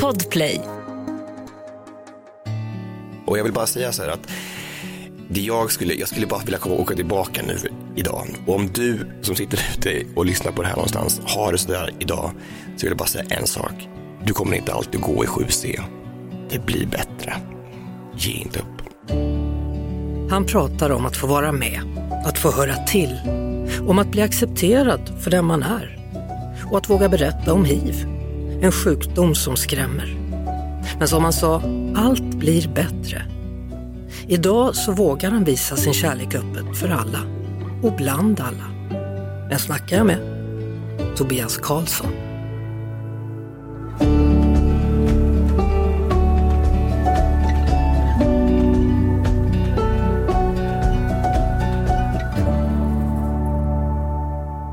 Podplay. 0.00 0.60
Och 3.26 3.38
jag 3.38 3.44
vill 3.44 3.52
bara 3.52 3.66
säga 3.66 3.92
så 3.92 4.02
här 4.02 4.08
att 4.08 4.30
det 5.28 5.40
jag 5.40 5.72
skulle, 5.72 5.94
jag 5.94 6.08
skulle 6.08 6.26
bara 6.26 6.40
vilja 6.40 6.58
komma 6.58 6.74
och 6.74 6.80
åka 6.80 6.94
tillbaka 6.94 7.42
nu 7.46 7.58
idag. 7.96 8.26
Och 8.46 8.54
om 8.54 8.68
du 8.74 9.06
som 9.22 9.34
sitter 9.34 9.60
ute 9.76 10.04
och 10.16 10.26
lyssnar 10.26 10.52
på 10.52 10.62
det 10.62 10.68
här 10.68 10.76
någonstans 10.76 11.20
har 11.24 11.52
det 11.52 11.58
sådär 11.58 11.90
idag 11.98 12.30
så 12.76 12.86
vill 12.86 12.90
jag 12.90 12.98
bara 12.98 13.08
säga 13.08 13.24
en 13.28 13.46
sak. 13.46 13.88
Du 14.24 14.32
kommer 14.32 14.56
inte 14.56 14.72
alltid 14.72 15.00
gå 15.00 15.24
i 15.24 15.26
7C. 15.26 15.80
Det 16.50 16.66
blir 16.66 16.86
bättre. 16.86 17.36
Ge 18.16 18.32
inte 18.32 18.58
upp. 18.58 18.82
Han 20.30 20.46
pratar 20.46 20.90
om 20.90 21.06
att 21.06 21.16
få 21.16 21.26
vara 21.26 21.52
med, 21.52 21.80
att 22.24 22.38
få 22.38 22.50
höra 22.50 22.74
till, 22.74 23.20
om 23.88 23.98
att 23.98 24.10
bli 24.10 24.22
accepterad 24.22 25.00
för 25.20 25.30
den 25.30 25.44
man 25.44 25.62
är 25.62 25.98
och 26.70 26.78
att 26.78 26.90
våga 26.90 27.08
berätta 27.08 27.52
om 27.52 27.64
hiv, 27.64 28.06
en 28.62 28.72
sjukdom 28.72 29.34
som 29.34 29.56
skrämmer. 29.56 30.16
Men 30.98 31.08
som 31.08 31.24
han 31.24 31.32
sa, 31.32 31.62
allt 31.96 32.34
blir 32.34 32.68
bättre. 32.68 33.22
Idag 34.26 34.76
så 34.76 34.92
vågar 34.92 35.30
han 35.30 35.44
visa 35.44 35.76
sin 35.76 35.92
kärlek 35.92 36.34
öppet 36.34 36.76
för 36.76 36.88
alla 36.88 37.20
och 37.82 37.92
bland 37.96 38.40
alla. 38.40 38.94
Vem 39.48 39.58
snackar 39.58 39.96
jag 39.96 40.06
med? 40.06 40.18
Tobias 41.16 41.56
Karlsson. 41.56 42.12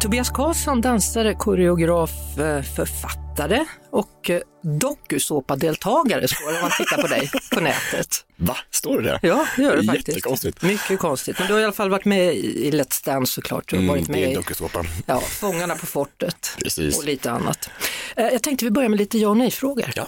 Tobias 0.01 0.29
Karlsson, 0.29 0.81
dansare, 0.81 1.34
koreograf, 1.34 2.40
eh, 2.40 2.62
författare 2.62 3.28
författare 3.39 3.66
och 3.91 4.29
eh, 4.29 4.41
dokusåpadeltagare 4.79 6.27
står 6.27 6.52
det 6.52 6.55
om 6.57 6.61
man 6.61 6.71
tittar 6.77 7.02
på 7.02 7.07
dig 7.07 7.31
på 7.53 7.59
nätet. 7.59 8.26
Va, 8.35 8.57
står 8.71 9.01
det 9.01 9.09
det? 9.09 9.20
Ja, 9.27 9.45
det 9.55 9.63
gör 9.63 9.77
det 9.77 9.84
faktiskt. 9.84 10.07
Jättekonstigt. 10.07 10.62
Mycket 10.62 10.99
konstigt. 10.99 11.40
Men 11.40 11.48
du 11.48 11.54
har 11.54 11.60
i 11.60 11.63
alla 11.63 11.73
fall 11.73 11.90
varit 11.90 12.05
med 12.05 12.35
i 12.35 12.71
Let's 12.71 13.05
Dance 13.05 13.34
såklart. 13.34 13.70
Du 13.70 13.76
har 13.77 13.84
varit 13.84 14.10
Mm, 14.10 14.12
det 14.12 14.17
är 14.17 14.21
med 14.21 14.26
en 14.27 14.32
i 14.32 14.35
dokusåpa. 14.35 14.85
ja, 15.05 15.20
Fångarna 15.21 15.76
på 15.76 15.85
fortet 15.85 16.57
Precis. 16.63 16.98
och 16.98 17.05
lite 17.05 17.32
annat. 17.32 17.70
Eh, 18.15 18.26
Jag 18.27 18.43
tänkte 18.43 18.65
vi 18.65 18.71
börjar 18.71 18.90
med 18.90 18.99
lite 18.99 19.17
ja 19.17 19.29
och 19.29 19.37
nej-frågor. 19.37 19.91
Ja. 19.95 20.07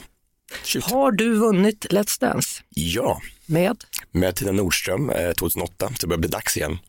Shoot. 0.63 0.83
Har 0.83 1.11
du 1.11 1.33
vunnit 1.33 1.85
Let's 1.89 2.19
Dance? 2.21 2.61
Ja, 2.69 3.21
Med? 3.45 3.83
med 4.11 4.35
Tina 4.35 4.51
Nordström 4.51 5.09
eh, 5.09 5.31
2008 5.31 5.87
så 5.87 5.93
det 6.01 6.07
börjar 6.07 6.19
bli 6.19 6.29
dags 6.29 6.57
igen. 6.57 6.79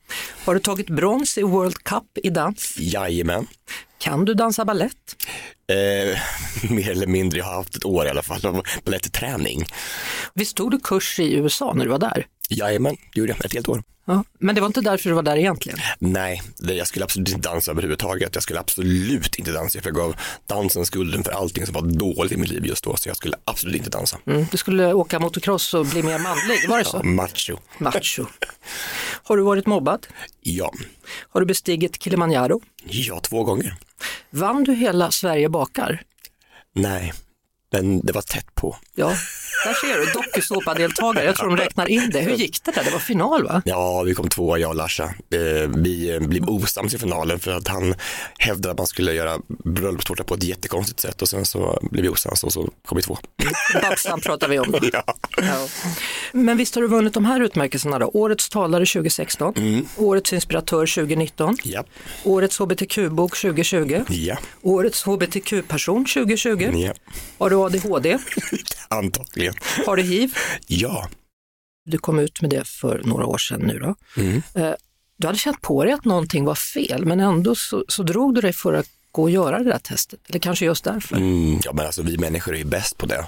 Har 0.44 0.54
du 0.54 0.60
tagit 0.60 0.90
brons 0.90 1.38
i 1.38 1.42
World 1.42 1.84
Cup 1.84 2.04
i 2.22 2.30
dans? 2.30 2.74
Jajamän. 2.78 3.46
Kan 4.02 4.24
du 4.24 4.34
dansa 4.34 4.64
ballett? 4.64 5.16
Eh, 5.72 6.18
mer 6.70 6.90
eller 6.90 7.06
mindre, 7.06 7.38
jag 7.38 7.44
har 7.44 7.54
haft 7.54 7.76
ett 7.76 7.84
år 7.84 8.06
i 8.06 8.10
alla 8.10 8.22
fall 8.22 8.46
av 8.46 8.62
balettträning. 8.84 9.64
Visst 10.34 10.56
tog 10.56 10.70
du 10.70 10.78
kurs 10.78 11.20
i 11.20 11.34
USA 11.34 11.72
när 11.72 11.84
du 11.84 11.90
var 11.90 11.98
där? 11.98 12.26
Jajamän, 12.54 12.96
det 13.14 13.20
gjorde 13.20 13.32
jag 13.32 13.44
ett 13.44 13.52
helt 13.52 13.68
år. 13.68 13.82
Ja. 14.04 14.24
Men 14.38 14.54
det 14.54 14.60
var 14.60 14.66
inte 14.66 14.80
därför 14.80 15.08
du 15.08 15.14
var 15.14 15.22
där 15.22 15.36
egentligen? 15.36 15.78
Nej, 15.98 16.42
jag 16.58 16.86
skulle 16.86 17.04
absolut 17.04 17.28
inte 17.28 17.48
dansa 17.48 17.70
överhuvudtaget. 17.70 18.34
Jag 18.34 18.42
skulle 18.42 18.60
absolut 18.60 19.34
inte 19.34 19.52
dansa, 19.52 19.80
jag 19.84 19.94
gav 19.94 20.16
dansen 20.46 20.86
skulden 20.86 21.24
för 21.24 21.32
allting 21.32 21.66
som 21.66 21.74
var 21.74 21.82
dåligt 21.82 22.32
i 22.32 22.36
mitt 22.36 22.50
liv 22.50 22.66
just 22.66 22.84
då, 22.84 22.96
så 22.96 23.08
jag 23.08 23.16
skulle 23.16 23.36
absolut 23.44 23.76
inte 23.76 23.90
dansa. 23.90 24.18
Mm. 24.26 24.46
Du 24.50 24.56
skulle 24.56 24.94
åka 24.94 25.18
motocross 25.18 25.74
och 25.74 25.86
bli 25.86 26.02
mer 26.02 26.18
manlig, 26.18 26.68
var 26.68 26.78
det 26.78 26.84
så? 26.84 27.02
Macho. 27.02 27.56
Macho. 27.78 28.26
Har 29.22 29.36
du 29.36 29.42
varit 29.42 29.66
mobbad? 29.66 30.06
Ja. 30.40 30.72
Har 31.28 31.40
du 31.40 31.46
bestigit 31.46 32.02
Kilimanjaro? 32.02 32.60
Ja, 32.84 33.20
två 33.20 33.44
gånger. 33.44 33.74
Vann 34.30 34.64
du 34.64 34.74
hela 34.74 35.10
Sverige 35.10 35.48
bakar? 35.48 36.02
Nej, 36.74 37.12
men 37.72 38.00
det 38.00 38.12
var 38.12 38.22
tätt 38.22 38.54
på. 38.54 38.76
Ja, 38.94 39.14
där 39.64 39.74
ser 39.74 39.98
du, 39.98 40.12
dokusåpadeltagare. 40.12 41.24
Jag 41.24 41.36
tror 41.36 41.48
de 41.48 41.56
räknar 41.56 41.88
in 41.90 42.10
det. 42.12 42.20
Hur 42.20 42.34
gick 42.36 42.64
det 42.64 42.70
där? 42.70 42.84
Det 42.84 42.90
var 42.90 42.98
final 42.98 43.44
va? 43.44 43.62
Ja, 43.64 44.02
vi 44.02 44.14
kom 44.14 44.28
tvåa, 44.28 44.58
jag 44.58 44.68
och 44.70 44.76
Larsa. 44.76 45.04
Eh, 45.04 45.70
Vi 45.76 46.10
eh, 46.14 46.20
blev 46.20 46.48
osams 46.50 46.94
i 46.94 46.98
finalen 46.98 47.38
för 47.40 47.52
att 47.52 47.68
han 47.68 47.94
hävdade 48.38 48.70
att 48.72 48.78
man 48.78 48.86
skulle 48.86 49.12
göra 49.12 49.38
bröllopstårta 49.64 50.24
på 50.24 50.34
ett 50.34 50.42
jättekonstigt 50.42 51.00
sätt 51.00 51.22
och 51.22 51.28
sen 51.28 51.46
så 51.46 51.78
blev 51.90 52.02
vi 52.02 52.08
osams 52.08 52.44
och 52.44 52.52
så 52.52 52.68
kom 52.86 52.96
vi 52.96 53.02
två. 53.02 53.18
Babsan 53.82 54.20
pratar 54.20 54.48
vi 54.48 54.58
om. 54.58 54.74
Ja. 54.92 55.04
Ja. 55.36 55.68
Men 56.32 56.56
visst 56.56 56.74
har 56.74 56.82
du 56.82 56.88
vunnit 56.88 57.14
de 57.14 57.24
här 57.24 57.40
utmärkelserna 57.40 57.98
då? 57.98 58.10
Årets 58.14 58.48
talare 58.48 58.86
2016, 58.86 59.54
Årets 59.96 60.32
inspiratör 60.32 60.86
2019, 60.86 61.56
Ja, 61.64 61.84
Årets 62.24 62.58
hbtq-bok 62.58 63.36
2020, 63.40 64.04
ja, 64.08 64.36
Årets 64.62 65.02
hbtq-person 65.04 66.04
2020. 66.04 66.70
ja. 66.74 66.92
Har 67.38 67.50
du 67.50 67.56
ADHD? 67.56 68.18
Antagligen. 68.88 69.51
Har 69.86 69.96
du 69.96 70.02
hiv? 70.02 70.34
Ja. 70.66 71.08
Du 71.84 71.98
kom 71.98 72.18
ut 72.18 72.40
med 72.42 72.50
det 72.50 72.68
för 72.68 73.02
några 73.04 73.26
år 73.26 73.38
sedan 73.38 73.60
nu 73.60 73.78
då. 73.78 73.94
Mm. 74.16 74.42
Eh, 74.54 74.72
Du 75.16 75.26
hade 75.26 75.38
känt 75.38 75.60
på 75.60 75.84
dig 75.84 75.92
att 75.92 76.04
någonting 76.04 76.44
var 76.44 76.54
fel, 76.54 77.04
men 77.06 77.20
ändå 77.20 77.54
så, 77.54 77.84
så 77.88 78.02
drog 78.02 78.34
du 78.34 78.40
dig 78.40 78.52
för 78.52 78.72
att 78.72 78.88
gå 79.12 79.22
och 79.22 79.30
göra 79.30 79.58
det 79.58 79.64
där 79.64 79.78
testet. 79.78 80.20
Eller 80.28 80.38
kanske 80.38 80.64
just 80.64 80.84
därför. 80.84 81.16
Mm, 81.16 81.60
ja 81.64 81.72
men 81.72 81.86
alltså 81.86 82.02
vi 82.02 82.18
människor 82.18 82.54
är 82.54 82.58
ju 82.58 82.64
bäst 82.64 82.98
på 82.98 83.06
det. 83.06 83.26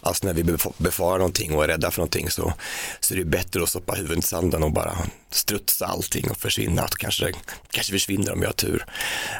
Alltså 0.00 0.26
när 0.26 0.34
vi 0.34 0.56
befarar 0.78 1.18
någonting 1.18 1.54
och 1.54 1.64
är 1.64 1.68
rädda 1.68 1.90
för 1.90 1.98
någonting 1.98 2.30
så, 2.30 2.52
så 3.00 3.14
är 3.14 3.18
det 3.18 3.24
bättre 3.24 3.62
att 3.62 3.68
stoppa 3.68 3.94
huvudet 3.94 4.24
i 4.24 4.26
sanden 4.26 4.62
och 4.62 4.72
bara 4.72 4.98
strutsa 5.30 5.86
allting 5.86 6.30
och 6.30 6.36
försvinna. 6.36 6.82
Att 6.82 6.94
kanske, 6.94 7.32
kanske 7.70 7.92
försvinner 7.92 8.32
om 8.32 8.42
jag 8.42 8.48
har 8.48 8.52
tur. 8.52 8.84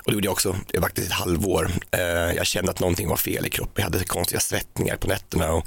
Och 0.04 0.10
det 0.10 0.14
gjorde 0.14 0.26
jag 0.26 0.32
också, 0.32 0.56
det 0.66 0.78
var 0.78 0.86
faktiskt 0.86 1.06
ett 1.06 1.12
halvår. 1.12 1.70
Eh, 1.90 2.00
jag 2.36 2.46
kände 2.46 2.70
att 2.70 2.80
någonting 2.80 3.08
var 3.08 3.16
fel 3.16 3.46
i 3.46 3.50
kroppen, 3.50 3.72
jag 3.74 3.84
hade 3.84 4.04
konstiga 4.04 4.40
svettningar 4.40 4.96
på 4.96 5.08
nätterna. 5.08 5.52
Och, 5.52 5.66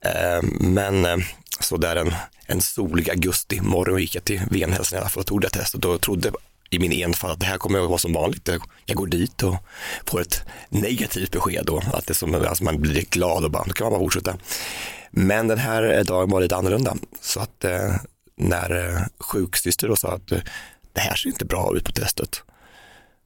eh, 0.00 0.42
men 0.60 1.04
eh, 1.04 1.16
så 1.60 1.76
där 1.76 1.96
en, 1.96 2.14
en 2.46 2.60
solig 2.60 3.10
augusti 3.10 3.60
morgon 3.60 4.00
gick 4.00 4.14
jag 4.14 4.24
till 4.24 4.40
venhälsan 4.50 4.96
i 4.96 5.00
alla 5.00 5.08
fall 5.08 5.20
och 5.20 5.26
tog 5.26 5.40
det 5.40 5.50
testet 5.50 5.84
och 5.84 6.00
trodde 6.00 6.32
i 6.70 6.78
min 6.78 6.92
enfald 6.92 7.32
att 7.32 7.40
det 7.40 7.46
här 7.46 7.58
kommer 7.58 7.78
att 7.78 7.88
vara 7.88 7.98
som 7.98 8.12
vanligt. 8.12 8.48
Jag 8.86 8.96
går 8.96 9.06
dit 9.06 9.42
och 9.42 9.56
får 10.06 10.20
ett 10.20 10.42
negativt 10.68 11.30
besked 11.30 11.66
då, 11.66 11.82
att 11.92 12.06
det 12.06 12.14
som, 12.14 12.34
alltså 12.34 12.64
man 12.64 12.80
blir 12.80 13.04
glad 13.10 13.44
och 13.44 13.50
bara, 13.50 13.64
då 13.64 13.72
kan 13.72 13.84
man 13.84 13.92
bara 13.92 14.00
fortsätta. 14.00 14.36
Men 15.10 15.48
den 15.48 15.58
här 15.58 15.98
eh, 15.98 16.04
dagen 16.04 16.30
var 16.30 16.40
lite 16.40 16.56
annorlunda, 16.56 16.96
så 17.20 17.40
att 17.40 17.64
eh, 17.64 17.94
när 18.36 18.88
eh, 18.88 19.02
sjuksyster 19.18 19.88
då 19.88 19.96
sa 19.96 20.12
att 20.12 20.28
det 20.92 21.00
här 21.00 21.14
ser 21.14 21.28
inte 21.28 21.44
bra 21.44 21.76
ut 21.76 21.84
på 21.84 21.92
testet, 21.92 22.42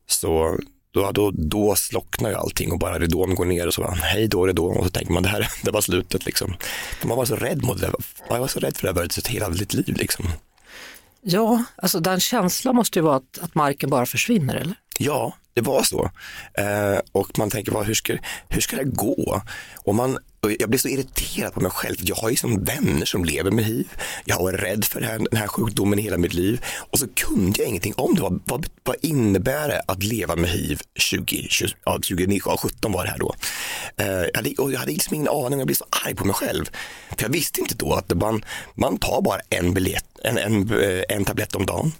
så 0.07 0.59
då, 0.95 1.11
då, 1.13 1.31
då 1.31 1.75
slocknar 1.77 2.31
ju 2.31 2.37
allting 2.37 2.73
och 2.73 2.79
bara 2.79 2.99
ridån 2.99 3.35
går 3.35 3.45
ner 3.45 3.67
och 3.67 3.75
så 3.75 3.83
bara, 3.83 3.95
hej 3.95 4.29
då 4.29 4.47
ridån 4.47 4.77
och 4.77 4.85
så 4.85 4.91
tänker 4.91 5.13
man 5.13 5.23
det 5.23 5.29
här, 5.29 5.49
det 5.63 5.71
var 5.71 5.81
slutet 5.81 6.27
liksom. 6.27 6.55
Man 7.05 7.17
var 7.17 7.25
så 7.25 7.37
rädd 7.37 7.63
mot 7.63 7.81
det, 7.81 7.91
man 8.31 8.41
var 8.41 8.49
så 8.49 8.61
rädd 8.61 8.77
för 8.77 8.93
det 8.93 9.01
här 9.01 9.07
ett 9.07 9.27
hela 9.27 9.55
sitt 9.55 9.75
liv 9.75 9.97
liksom. 9.97 10.27
Ja, 11.27 11.65
alltså 11.77 12.01
den 12.01 12.21
känslan 12.21 12.77
måste 12.77 12.99
ju 12.99 13.03
vara 13.03 13.17
att, 13.17 13.39
att 13.41 13.55
marken 13.55 13.91
bara 13.91 14.07
försvinner, 14.07 14.55
eller? 14.55 14.75
Ja, 14.99 15.35
det 15.55 15.61
var 15.61 15.83
så. 15.83 16.11
Eh, 16.59 16.99
och 17.13 17.39
man 17.39 17.51
tänker, 17.51 17.73
vad, 17.73 17.87
hur, 17.87 17.95
ska, 17.95 18.17
hur 18.49 18.61
ska 18.61 18.77
det 18.77 18.85
gå? 18.85 19.43
Och 19.77 19.95
man, 19.95 20.19
jag 20.51 20.71
blir 20.71 20.79
så 20.79 20.89
irriterad 20.89 21.53
på 21.53 21.61
mig 21.61 21.71
själv. 21.71 21.97
Jag 22.01 22.17
har 22.17 22.31
ju 22.31 22.37
som 22.37 22.65
vänner 22.65 23.07
som 23.07 23.25
lever 23.25 23.51
med 23.51 23.65
hiv. 23.65 23.89
Jag 24.25 24.37
har 24.37 24.43
varit 24.43 24.63
rädd 24.63 24.85
för 24.85 25.01
den 25.01 25.11
här, 25.11 25.19
den 25.31 25.41
här 25.41 25.47
sjukdomen 25.47 25.99
i 25.99 26.03
hela 26.03 26.19
mitt 26.19 26.35
liv. 26.35 26.65
Och 26.91 26.99
så 26.99 27.07
kunde 27.09 27.61
jag 27.61 27.69
ingenting 27.69 27.95
om 27.97 28.15
det. 28.15 28.23
Vad, 28.23 28.41
vad, 28.45 28.67
vad 28.83 28.97
innebär 29.01 29.69
det 29.69 29.83
att 29.87 30.03
leva 30.03 30.37
med 30.37 30.51
hiv 30.51 30.81
20, 30.95 31.47
20, 31.51 31.75
ja, 31.85 31.93
2017 31.93 32.93
var 32.93 33.05
det 33.05 33.11
här 33.11 33.19
då. 33.19 33.35
Eh, 33.97 34.07
jag, 34.07 34.37
hade, 34.37 34.55
och 34.59 34.73
jag 34.73 34.79
hade 34.79 34.93
liksom 34.93 35.15
ingen 35.15 35.29
aning, 35.29 35.59
jag 35.59 35.67
blev 35.67 35.75
så 35.75 35.87
arg 36.07 36.15
på 36.15 36.25
mig 36.25 36.35
själv. 36.35 36.65
För 37.17 37.23
jag 37.23 37.31
visste 37.31 37.61
inte 37.61 37.75
då 37.75 37.93
att 37.93 38.15
man, 38.15 38.45
man 38.75 38.99
tar 38.99 39.23
bara 39.23 39.41
en, 39.49 39.75
biljett, 39.75 40.05
en, 40.23 40.39
en, 40.39 40.81
eh, 40.83 41.03
en 41.09 41.25
tablett 41.25 41.55
om 41.55 41.67
dagen 41.67 41.93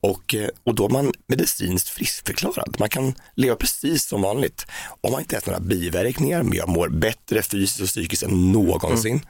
och, 0.00 0.34
eh, 0.34 0.48
och 0.64 0.74
då 0.74 0.84
är 0.84 0.88
man 0.88 1.12
medicinskt 1.26 1.88
friskförklarad. 1.88 2.76
Man 2.78 2.88
kan 2.88 3.14
leva 3.34 3.56
precis 3.56 4.04
som 4.04 4.22
vanligt. 4.22 4.66
Om 5.00 5.12
man 5.12 5.20
inte 5.20 5.36
har 5.36 5.42
några 5.46 5.60
biverkningar, 5.60 6.42
men 6.42 6.58
jag 6.58 6.68
mår 6.68 6.88
bättre 6.88 7.42
fysiskt 7.42 7.87
psykiskt 7.88 8.22
än 8.22 8.52
någonsin. 8.52 9.20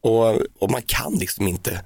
Och, 0.00 0.40
och 0.58 0.70
man 0.70 0.82
kan 0.82 1.14
liksom 1.14 1.48
inte 1.48 1.80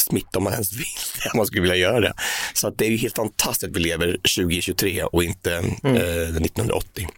smitta 0.00 0.38
om 0.38 0.44
man 0.44 0.52
ens 0.52 0.72
vill 0.72 1.30
om 1.32 1.36
man 1.36 1.46
skulle 1.46 1.62
vilja 1.62 1.76
göra 1.76 2.00
det. 2.00 2.12
Så 2.54 2.68
att 2.68 2.78
det 2.78 2.86
är 2.86 2.90
ju 2.90 2.96
helt 2.96 3.16
fantastiskt 3.16 3.70
att 3.70 3.76
vi 3.76 3.80
lever 3.80 4.12
2023 4.12 5.02
och 5.04 5.24
inte 5.24 5.54
eh, 5.54 5.92
1980. 5.92 7.08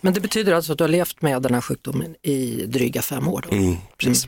Men 0.00 0.14
det 0.14 0.20
betyder 0.20 0.52
alltså 0.52 0.72
att 0.72 0.78
du 0.78 0.84
har 0.84 0.88
levt 0.88 1.22
med 1.22 1.42
den 1.42 1.54
här 1.54 1.60
sjukdomen 1.60 2.14
i 2.22 2.66
dryga 2.66 3.02
fem 3.02 3.28
år? 3.28 3.46
Mm, 3.50 3.76
precis. 3.96 4.26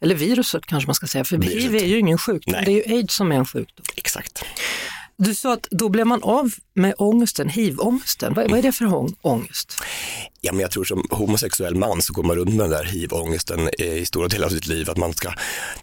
Eller 0.00 0.14
viruset 0.14 0.66
kanske 0.66 0.88
man 0.88 0.94
ska 0.94 1.06
säga, 1.06 1.24
för 1.24 1.38
hiv 1.38 1.76
är 1.76 1.84
ju 1.84 1.98
ingen 1.98 2.18
sjukdom, 2.18 2.52
Nej. 2.52 2.64
det 2.64 2.70
är 2.70 2.88
ju 2.88 2.96
aids 2.96 3.14
som 3.14 3.32
är 3.32 3.36
en 3.36 3.46
sjukdom. 3.46 3.86
Exakt. 3.96 4.44
Du 5.16 5.34
sa 5.34 5.52
att 5.52 5.66
då 5.70 5.88
blev 5.88 6.06
man 6.06 6.22
av 6.22 6.50
med 6.74 6.94
ångesten, 6.98 7.48
hiv-ångesten. 7.48 8.34
Vad, 8.34 8.50
vad 8.50 8.58
är 8.58 8.62
det 8.62 8.72
för 8.72 9.14
ångest? 9.20 9.76
Ja, 10.40 10.52
men 10.52 10.60
jag 10.60 10.70
tror 10.70 10.84
som 10.84 11.06
homosexuell 11.10 11.74
man 11.74 12.02
så 12.02 12.12
går 12.12 12.22
man 12.22 12.36
runt 12.36 12.54
med 12.54 12.58
den 12.58 12.70
där 12.70 12.84
hiv-ångesten 12.84 13.68
i 13.80 14.06
stora 14.06 14.28
delar 14.28 14.46
av 14.46 14.50
sitt 14.50 14.66
liv. 14.66 14.90
Att 14.90 14.96
man 14.96 15.12
ska, 15.12 15.32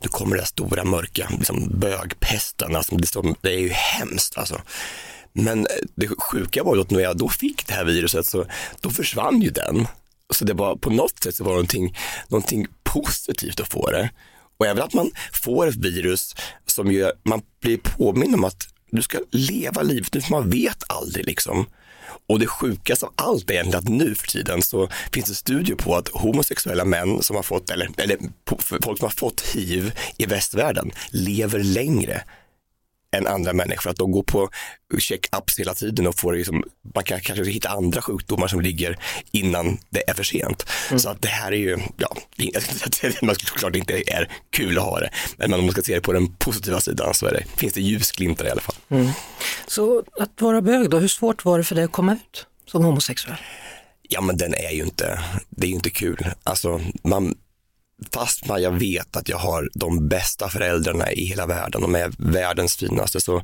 nu 0.01 0.07
kommer 0.07 0.35
det 0.35 0.41
där 0.41 0.45
stora 0.45 0.83
mörka, 0.83 1.29
liksom 1.37 1.79
bögpesten. 1.79 2.75
Alltså, 2.75 2.95
det, 2.95 3.15
är 3.15 3.35
det 3.41 3.53
är 3.53 3.59
ju 3.59 3.69
hemskt 3.69 4.37
alltså. 4.37 4.61
Men 5.33 5.59
eh, 5.59 5.73
det 5.95 6.07
sjuka 6.07 6.63
var 6.63 6.75
ju 6.75 6.81
att 6.81 6.91
när 6.91 6.99
jag 6.99 7.17
då 7.17 7.29
fick 7.29 7.67
det 7.67 7.73
här 7.73 7.85
viruset 7.85 8.25
så 8.25 8.45
då 8.81 8.89
försvann 8.89 9.41
ju 9.41 9.49
den. 9.49 9.87
så 10.29 10.45
det 10.45 10.53
var 10.53 10.75
på 10.75 10.89
något 10.89 11.23
sätt 11.23 11.35
så 11.35 11.43
var 11.43 11.51
det 11.51 11.55
någonting, 11.55 11.97
någonting 12.27 12.67
positivt 12.83 13.59
att 13.59 13.67
få 13.67 13.91
det. 13.91 14.09
Och 14.57 14.67
även 14.67 14.83
att 14.83 14.93
man 14.93 15.11
får 15.33 15.67
ett 15.67 15.75
virus 15.75 16.35
som 16.65 16.91
gör, 16.91 17.13
man 17.23 17.41
blir 17.61 17.77
påminn 17.77 18.33
om 18.33 18.43
att 18.43 18.70
du 18.91 19.01
ska 19.01 19.19
leva 19.31 19.81
livet 19.81 20.13
nu, 20.13 20.21
för 20.21 20.31
man 20.31 20.49
vet 20.49 20.83
aldrig 20.87 21.25
liksom. 21.25 21.65
Och 22.27 22.39
det 22.39 22.47
sjukaste 22.47 23.05
av 23.05 23.13
allt 23.15 23.49
är 23.49 23.53
egentligen 23.53 23.79
att 23.79 23.89
nu 23.89 24.15
för 24.15 24.27
tiden 24.27 24.61
så 24.61 24.89
finns 25.13 25.25
det 25.25 25.35
studier 25.35 25.75
på 25.75 25.95
att 25.95 26.07
homosexuella 26.07 26.85
män 26.85 27.23
som 27.23 27.35
har 27.35 27.43
fått, 27.43 27.69
eller, 27.69 27.89
eller 27.97 28.17
folk 28.83 28.99
som 28.99 29.05
har 29.05 29.09
fått 29.09 29.41
hiv 29.41 29.93
i 30.17 30.25
västvärlden 30.25 30.91
lever 31.11 31.59
längre 31.59 32.23
än 33.11 33.27
andra 33.27 33.53
människor. 33.53 33.89
Att 33.89 33.97
de 33.97 34.11
går 34.11 34.23
på 34.23 34.49
check-ups 34.97 35.59
hela 35.59 35.73
tiden 35.73 36.07
och 36.07 36.19
får 36.19 36.33
liksom, 36.33 36.63
man 36.95 37.03
kan 37.03 37.21
kanske 37.21 37.45
hitta 37.45 37.69
andra 37.69 38.01
sjukdomar 38.01 38.47
som 38.47 38.61
ligger 38.61 38.97
innan 39.31 39.77
det 39.89 40.09
är 40.09 40.13
för 40.13 40.23
sent. 40.23 40.65
Mm. 40.89 40.99
Så 40.99 41.09
att 41.09 41.21
det 41.21 41.27
här 41.27 41.51
är 41.51 41.57
ju, 41.57 41.77
ja, 41.97 42.17
man 43.21 43.35
såklart 43.35 43.75
inte 43.75 43.93
är 43.93 44.31
kul 44.49 44.77
att 44.77 44.83
ha 44.83 44.99
det, 44.99 45.09
men 45.37 45.53
om 45.53 45.61
man 45.61 45.71
ska 45.71 45.81
se 45.81 45.95
det 45.95 46.01
på 46.01 46.13
den 46.13 46.35
positiva 46.35 46.79
sidan 46.79 47.13
så 47.13 47.25
det, 47.25 47.43
finns 47.55 47.73
det 47.73 47.81
ljusglimtar 47.81 48.45
i 48.45 48.49
alla 48.49 48.61
fall. 48.61 48.75
Mm. 48.89 49.09
Så 49.67 50.03
att 50.19 50.41
vara 50.41 50.61
bög 50.61 50.89
då, 50.89 50.99
hur 50.99 51.07
svårt 51.07 51.45
var 51.45 51.57
det 51.57 51.63
för 51.63 51.75
dig 51.75 51.83
att 51.83 51.91
komma 51.91 52.13
ut 52.13 52.45
som 52.65 52.85
homosexuell? 52.85 53.37
Ja 54.01 54.21
men 54.21 54.37
den 54.37 54.53
är 54.53 54.71
ju 54.71 54.83
inte, 54.83 55.19
det 55.49 55.65
är 55.65 55.69
ju 55.69 55.75
inte 55.75 55.89
kul. 55.89 56.25
Alltså 56.43 56.81
man, 57.03 57.35
fast 58.13 58.45
jag 58.47 58.71
vet 58.71 59.15
att 59.15 59.29
jag 59.29 59.37
har 59.37 59.69
de 59.73 60.07
bästa 60.07 60.49
föräldrarna 60.49 61.11
i 61.11 61.25
hela 61.25 61.45
världen, 61.45 61.81
de 61.81 61.95
är 61.95 62.11
världens 62.17 62.75
finaste, 62.75 63.21
så 63.21 63.43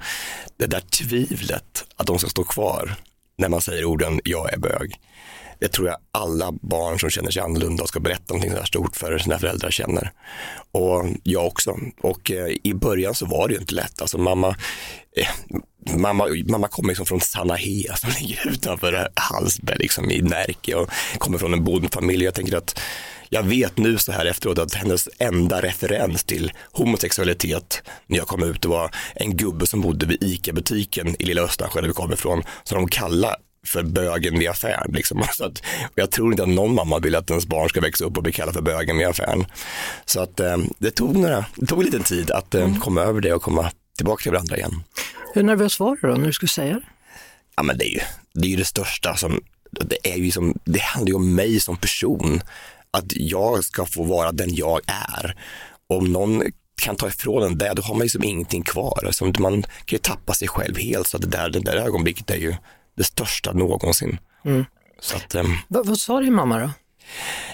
det 0.58 0.66
där 0.66 0.80
tvivlet 0.80 1.86
att 1.96 2.08
de 2.08 2.20
ska 2.20 2.30
stå 2.30 2.44
kvar 2.44 2.96
när 3.38 3.50
man 3.50 3.62
säger 3.62 3.86
orden 3.86 4.20
jag 4.24 4.54
är 4.54 4.58
bög, 4.58 4.96
det 5.60 5.68
tror 5.68 5.88
jag 5.88 5.98
alla 6.12 6.52
barn 6.52 7.00
som 7.00 7.10
känner 7.10 7.32
sig 7.32 7.42
annorlunda 7.42 7.84
och 7.84 7.90
ska 7.90 8.00
berätta 8.00 8.34
någonting 8.34 8.52
så 8.52 8.58
här 8.58 8.66
stort 8.66 8.96
för 8.96 9.18
sina 9.18 9.40
föräldrar 9.40 9.72
känner. 9.72 10.12
Och 10.72 11.06
jag 11.24 11.46
också. 11.46 11.78
Och 12.02 12.32
eh, 12.32 12.48
i 12.64 12.74
början 12.74 13.16
så 13.16 13.26
var 13.26 13.48
det 13.48 13.54
ju 13.54 13.60
inte 13.60 13.76
lätt. 13.76 14.02
Alltså 14.02 14.18
mamma, 14.18 14.56
eh, 15.18 15.58
mamma, 15.98 16.28
mamma 16.46 16.68
kommer 16.68 16.90
liksom 16.90 17.06
från 17.06 17.22
Sanahe 17.22 17.86
alltså 17.90 18.08
som 18.08 18.22
ligger 18.22 18.48
utanför 18.48 19.10
Hallsberg 19.16 19.78
liksom 19.80 20.12
i 20.12 20.22
Närke 20.22 20.76
och 20.76 20.90
kommer 21.18 21.38
från 21.38 21.54
en 21.54 21.64
bondfamilj. 21.64 22.26
Jag 22.26 22.34
tänker 22.34 22.58
att 22.58 22.80
jag 23.30 23.44
vet 23.44 23.78
nu 23.78 23.98
så 23.98 24.12
här 24.12 24.26
efteråt 24.26 24.58
att 24.58 24.74
hennes 24.74 25.10
enda 25.20 25.62
referens 25.62 26.24
till 26.24 26.52
homosexualitet 26.72 27.84
när 28.08 28.18
jag 28.18 28.28
kom 28.28 28.44
ut 28.44 28.62
det 28.62 28.68
var 28.68 28.92
en 29.16 29.38
gubbe 29.38 29.68
som 29.68 29.82
bodde 29.82 30.06
vid 30.06 30.24
ICA-butiken 30.24 31.16
i 31.20 31.26
Lilla 31.26 31.42
Östansjö 31.42 31.82
där 31.82 31.88
vi 31.88 31.94
kom 31.94 32.14
ifrån, 32.14 32.44
som 32.64 32.78
de 32.78 32.88
kallade 32.88 33.36
för 33.68 33.84
bögen 33.84 34.40
vid 34.40 34.50
affären. 34.50 34.92
Liksom. 34.94 35.24
Så 35.34 35.46
att, 35.46 35.64
jag 35.96 36.12
tror 36.12 36.32
inte 36.32 36.44
att 36.44 36.50
någon 36.50 36.76
mamma 36.76 37.00
vill 37.00 37.16
att 37.16 37.30
ens 37.30 37.48
barn 37.48 37.70
ska 37.70 37.82
växa 37.82 38.06
upp 38.06 38.18
och 38.18 38.24
bli 38.24 38.32
kallad 38.32 38.56
för 38.56 38.62
bögen 38.62 38.98
vid 38.98 39.08
affären. 39.08 39.46
Så 40.06 40.20
att 40.20 40.40
eh, 40.40 40.58
det 40.78 40.92
tog, 40.92 41.18
några, 41.18 41.46
det 41.56 41.66
tog 41.66 41.80
en 41.80 41.86
liten 41.86 42.04
tid 42.04 42.32
att 42.32 42.56
eh, 42.56 42.64
mm. 42.64 42.80
komma 42.80 43.02
över 43.02 43.22
det 43.22 43.34
och 43.34 43.42
komma 43.42 43.72
tillbaka 43.98 44.24
till 44.24 44.32
varandra 44.32 44.58
igen. 44.58 44.84
Hur 45.34 45.44
nervös 45.44 45.80
var 45.80 45.98
du 46.02 46.08
då 46.08 46.14
när 46.14 46.26
du 46.26 46.34
skulle 46.34 46.50
säga 46.50 46.74
det? 46.74 46.86
Ja 47.56 47.64
men 47.64 47.78
det 47.78 47.86
är 47.86 47.94
ju 47.94 48.00
det, 48.34 48.54
är 48.54 48.58
det 48.58 48.66
största 48.66 49.16
som, 49.16 49.42
det 49.72 50.14
är 50.14 50.18
ju 50.18 50.32
som, 50.32 50.60
det 50.64 50.82
handlar 50.82 51.08
ju 51.08 51.16
om 51.16 51.36
mig 51.36 51.60
som 51.60 51.78
person 51.78 52.42
att 52.92 53.06
jag 53.16 53.64
ska 53.64 53.86
få 53.86 54.04
vara 54.04 54.32
den 54.32 54.56
jag 54.56 54.80
är. 54.88 55.36
Om 55.88 56.12
någon 56.12 56.44
kan 56.82 56.96
ta 56.96 57.08
ifrån 57.08 57.44
en 57.44 57.58
det, 57.58 57.74
då 57.74 57.82
har 57.82 57.94
man 57.94 58.02
liksom 58.02 58.24
ingenting 58.24 58.64
kvar. 58.64 59.04
Alltså 59.06 59.26
man 59.26 59.62
kan 59.64 59.70
ju 59.86 59.98
tappa 59.98 60.34
sig 60.34 60.48
själv 60.48 60.78
helt, 60.78 61.08
så 61.08 61.18
det 61.18 61.28
där, 61.28 61.50
det 61.50 61.60
där 61.60 61.76
ögonblicket 61.76 62.30
är 62.30 62.36
ju 62.36 62.56
det 62.98 63.04
största 63.04 63.54
någonsin. 63.54 64.20
Mm. 64.46 64.66
Så 65.00 65.16
att, 65.16 65.36
um, 65.36 65.58
vad, 65.68 65.88
vad 65.88 65.98
sa 65.98 66.20
din 66.20 66.34
mamma 66.34 66.60
då? 66.60 66.72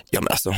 Ja, 0.09 0.21
men 0.21 0.31
alltså, 0.31 0.55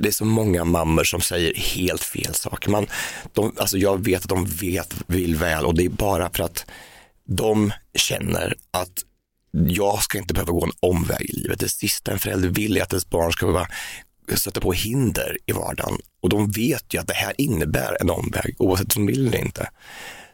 det 0.00 0.08
är 0.08 0.12
så 0.12 0.24
många 0.24 0.64
mammor 0.64 1.04
som 1.04 1.20
säger 1.20 1.54
helt 1.54 2.02
fel 2.02 2.34
saker. 2.34 2.70
Man, 2.70 2.86
de, 3.32 3.52
alltså 3.58 3.78
jag 3.78 4.04
vet 4.04 4.22
att 4.22 4.28
de 4.28 4.46
vet, 4.46 4.94
vill 5.06 5.36
väl 5.36 5.64
och 5.64 5.74
det 5.74 5.84
är 5.84 5.88
bara 5.88 6.30
för 6.30 6.42
att 6.42 6.66
de 7.24 7.72
känner 7.94 8.56
att 8.70 9.02
jag 9.50 10.02
ska 10.02 10.18
inte 10.18 10.34
behöva 10.34 10.52
gå 10.52 10.64
en 10.64 10.72
omväg 10.80 11.30
i 11.30 11.32
livet. 11.32 11.60
Det 11.60 11.68
sista 11.68 12.12
en 12.12 12.18
förälder 12.18 12.48
vill 12.48 12.76
är 12.76 12.82
att 12.82 12.92
ens 12.92 13.10
barn 13.10 13.32
ska 13.32 13.46
behöva 13.46 13.68
sätta 14.34 14.60
på 14.60 14.72
hinder 14.72 15.38
i 15.46 15.52
vardagen 15.52 15.98
och 16.22 16.28
de 16.28 16.50
vet 16.50 16.94
ju 16.94 16.98
att 17.00 17.06
det 17.06 17.14
här 17.14 17.34
innebär 17.38 17.96
en 18.00 18.10
omväg 18.10 18.56
oavsett 18.58 18.96
om 18.96 19.06
de 19.06 19.12
vill 19.12 19.26
eller 19.26 19.38
inte. 19.38 19.70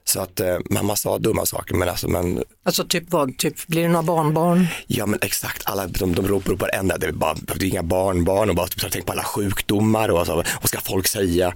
Så 0.08 0.20
att 0.20 0.40
eh, 0.40 0.58
mamma 0.70 0.96
sa 0.96 1.18
dumma 1.18 1.46
saker 1.46 1.74
men 1.74 1.88
alltså 1.88 2.08
men 2.08 2.44
Alltså 2.62 2.84
typ 2.84 3.04
vad, 3.10 3.38
typ 3.38 3.66
blir 3.66 3.82
det 3.82 3.88
några 3.88 4.02
barnbarn? 4.02 4.66
Ja 4.86 5.06
men 5.06 5.18
exakt, 5.22 5.62
alla 5.64 5.86
de, 5.86 6.14
de 6.14 6.28
ropar 6.28 6.52
upp 6.52 6.60
varenda, 6.60 6.98
det 6.98 7.06
är 7.06 7.12
bara, 7.12 7.34
det 7.34 7.64
är 7.64 7.68
inga 7.68 7.82
barnbarn 7.82 8.50
och 8.50 8.56
bara 8.56 8.66
typ, 8.66 8.92
tänk 8.92 9.06
på 9.06 9.12
alla 9.12 9.24
sjukdomar 9.24 10.08
och 10.08 10.18
alltså, 10.18 10.34
vad 10.34 10.68
ska 10.68 10.80
folk 10.80 11.06
säga? 11.06 11.54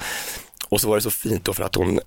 Och 0.69 0.81
så 0.81 0.89
var 0.89 0.97
det 0.97 1.03
så 1.03 1.11
fint 1.11 1.45
då 1.45 1.53
för 1.53 1.65
att 1.65 1.75
hon 1.75 2.01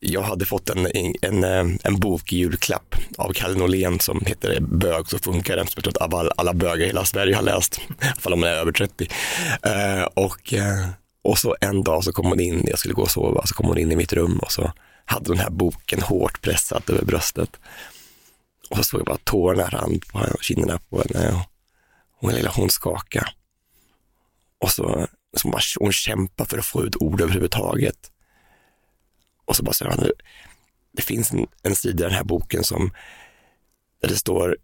jag 0.00 0.22
hade 0.22 0.44
fått 0.44 0.70
en, 0.70 0.86
en, 1.22 1.44
eh, 1.44 1.76
en 1.84 2.00
bok 2.00 2.32
i 2.32 2.36
julklapp 2.36 2.94
av 3.18 3.32
Kalle 3.32 3.58
Norlén 3.58 4.00
som 4.00 4.20
heter 4.26 4.60
Bög 4.60 5.08
så 5.08 5.18
funkar 5.18 5.56
det, 5.56 5.66
som 5.66 5.72
jag 5.74 5.84
tror 5.84 6.02
att 6.02 6.14
alla, 6.14 6.32
alla 6.36 6.54
bögar 6.54 6.84
i 6.84 6.86
hela 6.86 7.04
Sverige 7.04 7.34
har 7.34 7.42
läst, 7.42 7.78
i 7.78 7.82
alla 8.00 8.14
fall 8.14 8.32
om 8.32 8.40
man 8.40 8.48
är 8.48 8.54
över 8.54 8.72
30. 8.72 9.08
Uh, 9.66 9.72
eh, 9.72 10.04
och, 10.14 10.52
uh, 10.52 10.88
och 11.24 11.38
så 11.38 11.56
en 11.60 11.84
dag 11.84 12.04
så 12.04 12.12
kom 12.12 12.26
hon 12.26 12.40
in, 12.40 12.64
jag 12.66 12.78
skulle 12.78 12.94
gå 12.94 13.02
och 13.02 13.10
sova, 13.10 13.46
så 13.46 13.54
kom 13.54 13.66
hon 13.66 13.78
in 13.78 13.92
i 13.92 13.96
mitt 13.96 14.12
rum 14.12 14.38
och 14.38 14.52
så 14.52 14.72
hade 15.12 15.30
den 15.30 15.38
här 15.38 15.50
boken 15.50 16.02
hårt 16.02 16.42
pressat 16.42 16.90
över 16.90 17.04
bröstet. 17.04 17.50
Och 18.70 18.76
så 18.76 18.84
såg 18.84 19.00
jag 19.00 19.06
bara 19.06 19.18
tårarna 19.24 19.68
rann 19.68 20.00
på 20.00 20.36
kinderna 20.40 20.78
på 20.78 21.02
henne 21.02 21.32
och 21.32 21.52
hon, 22.20 22.32
lilla, 22.32 22.50
hon 22.50 22.70
skakade. 22.70 23.26
Och 24.58 24.70
så, 24.70 25.06
så 25.36 25.48
bara, 25.48 25.62
hon 25.78 25.92
kämpade 25.92 26.50
för 26.50 26.58
att 26.58 26.64
få 26.64 26.84
ut 26.84 26.96
ord 26.96 27.20
överhuvudtaget. 27.20 28.10
Och 29.44 29.56
så 29.56 29.62
bara 29.62 29.72
sa 29.72 29.84
jag, 29.84 30.10
det 30.92 31.02
finns 31.02 31.32
en, 31.32 31.46
en 31.62 31.76
sida 31.76 32.04
i 32.04 32.08
den 32.08 32.16
här 32.16 32.24
boken 32.24 32.64
som, 32.64 32.90
där 34.00 34.08
det 34.08 34.16
står 34.16 34.56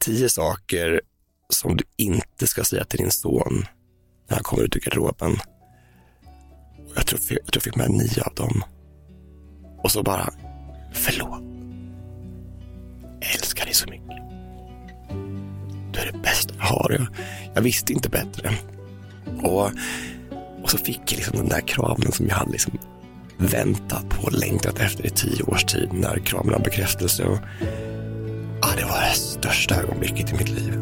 tio 0.00 0.28
saker 0.28 1.00
som 1.48 1.76
du 1.76 1.84
inte 1.96 2.46
ska 2.46 2.64
säga 2.64 2.84
till 2.84 2.98
din 2.98 3.10
son 3.10 3.64
när 4.28 4.36
han 4.36 4.44
kommer 4.44 4.62
ut 4.62 4.76
ur 4.76 4.80
garderoben. 4.80 5.38
Jag 6.94 7.06
tror, 7.06 7.20
jag 7.28 7.28
tror 7.28 7.52
jag 7.52 7.62
fick 7.62 7.76
med 7.76 7.90
nio 7.90 8.22
av 8.22 8.34
dem. 8.34 8.64
Och 9.82 9.90
så 9.90 10.02
bara, 10.02 10.30
förlåt. 10.92 11.42
Jag 13.20 13.34
älskar 13.34 13.64
dig 13.64 13.74
så 13.74 13.90
mycket. 13.90 14.16
Du 15.92 16.00
är 16.00 16.12
det 16.12 16.18
bästa 16.18 16.54
jag 16.58 16.64
har. 16.64 16.90
Jag, 16.90 17.06
jag 17.54 17.62
visste 17.62 17.92
inte 17.92 18.08
bättre. 18.08 18.52
Och, 19.42 19.70
och 20.62 20.70
så 20.70 20.78
fick 20.78 21.00
jag 21.12 21.16
liksom 21.16 21.36
den 21.36 21.48
där 21.48 21.60
kramen 21.60 22.12
som 22.12 22.26
jag 22.28 22.34
hade 22.34 22.52
liksom 22.52 22.78
väntat 23.36 24.08
på 24.08 24.22
och 24.22 24.32
längtat 24.32 24.78
efter 24.78 25.06
i 25.06 25.10
tio 25.10 25.42
års 25.42 25.64
tid 25.64 25.88
när 25.92 26.18
kramen 26.18 26.54
av 26.54 26.62
bekräftelse. 26.62 27.24
Och, 27.24 27.38
ja, 28.62 28.68
det 28.76 28.84
var 28.84 29.00
det 29.00 29.14
största 29.14 29.74
ögonblicket 29.74 30.32
i 30.32 30.34
mitt 30.34 30.48
liv. 30.48 30.72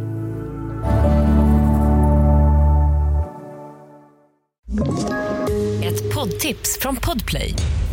Ett 5.83 6.14
poddtips 6.14 6.78
från 6.81 6.97
Podplay. 6.97 7.55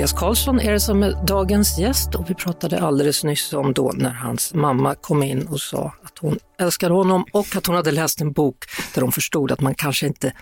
Tobias 0.00 0.12
Karlsson 0.12 0.60
är 0.60 0.72
det 0.72 0.80
som 0.80 1.02
är 1.02 1.26
dagens 1.26 1.78
gäst 1.78 2.14
och 2.14 2.30
vi 2.30 2.34
pratade 2.34 2.80
alldeles 2.80 3.24
nyss 3.24 3.52
om 3.52 3.72
då 3.72 3.92
när 3.94 4.10
hans 4.10 4.54
mamma 4.54 4.94
kom 4.94 5.22
in 5.22 5.46
och 5.46 5.60
sa 5.60 5.92
att 6.02 6.18
hon 6.18 6.38
älskar 6.60 6.90
honom 6.90 7.24
och 7.32 7.56
att 7.56 7.66
hon 7.66 7.76
hade 7.76 7.90
läst 7.90 8.20
en 8.20 8.32
bok 8.32 8.64
där 8.94 9.02
hon 9.02 9.12
förstod 9.12 9.52
att 9.52 9.60
man 9.60 9.74
kanske 9.74 10.06
inte 10.06 10.32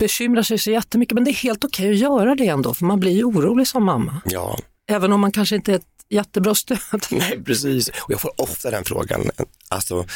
bekymrar 0.00 0.42
sig 0.42 0.58
så 0.58 0.70
jättemycket, 0.70 1.14
men 1.14 1.24
det 1.24 1.30
är 1.30 1.34
helt 1.34 1.64
okej 1.64 1.90
att 1.90 1.98
göra 1.98 2.34
det 2.34 2.48
ändå, 2.48 2.74
för 2.74 2.84
man 2.84 3.00
blir 3.00 3.12
ju 3.12 3.24
orolig 3.24 3.66
som 3.66 3.84
mamma. 3.84 4.20
Ja. 4.24 4.58
Även 4.88 5.12
om 5.12 5.20
man 5.20 5.32
kanske 5.32 5.56
inte 5.56 5.72
är 5.72 5.76
ett 5.76 5.86
jättebra 6.08 6.54
stöd. 6.54 6.78
Nej, 7.10 7.42
precis. 7.44 7.88
Och 7.88 8.10
jag 8.10 8.20
får 8.20 8.40
ofta 8.40 8.70
den 8.70 8.84
frågan, 8.84 9.30
alltså 9.68 10.06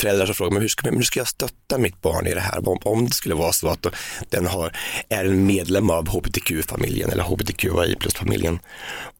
föräldrar 0.00 0.26
som 0.26 0.34
frågar 0.34 0.50
mig 0.50 0.60
hur 0.60 0.68
ska, 0.68 0.90
hur 0.90 1.02
ska 1.02 1.20
jag 1.20 1.28
stötta 1.28 1.78
mitt 1.78 2.02
barn 2.02 2.26
i 2.26 2.34
det 2.34 2.40
här? 2.40 2.68
Om, 2.68 2.78
om 2.84 3.06
det 3.06 3.12
skulle 3.12 3.34
vara 3.34 3.52
så 3.52 3.68
att 3.68 3.86
den 4.30 4.46
har, 4.46 4.76
är 5.08 5.24
en 5.24 5.46
medlem 5.46 5.90
av 5.90 6.08
hbtq-familjen 6.08 7.10
eller 7.10 7.24
hbtqi 7.24 7.96
plus-familjen. 8.00 8.58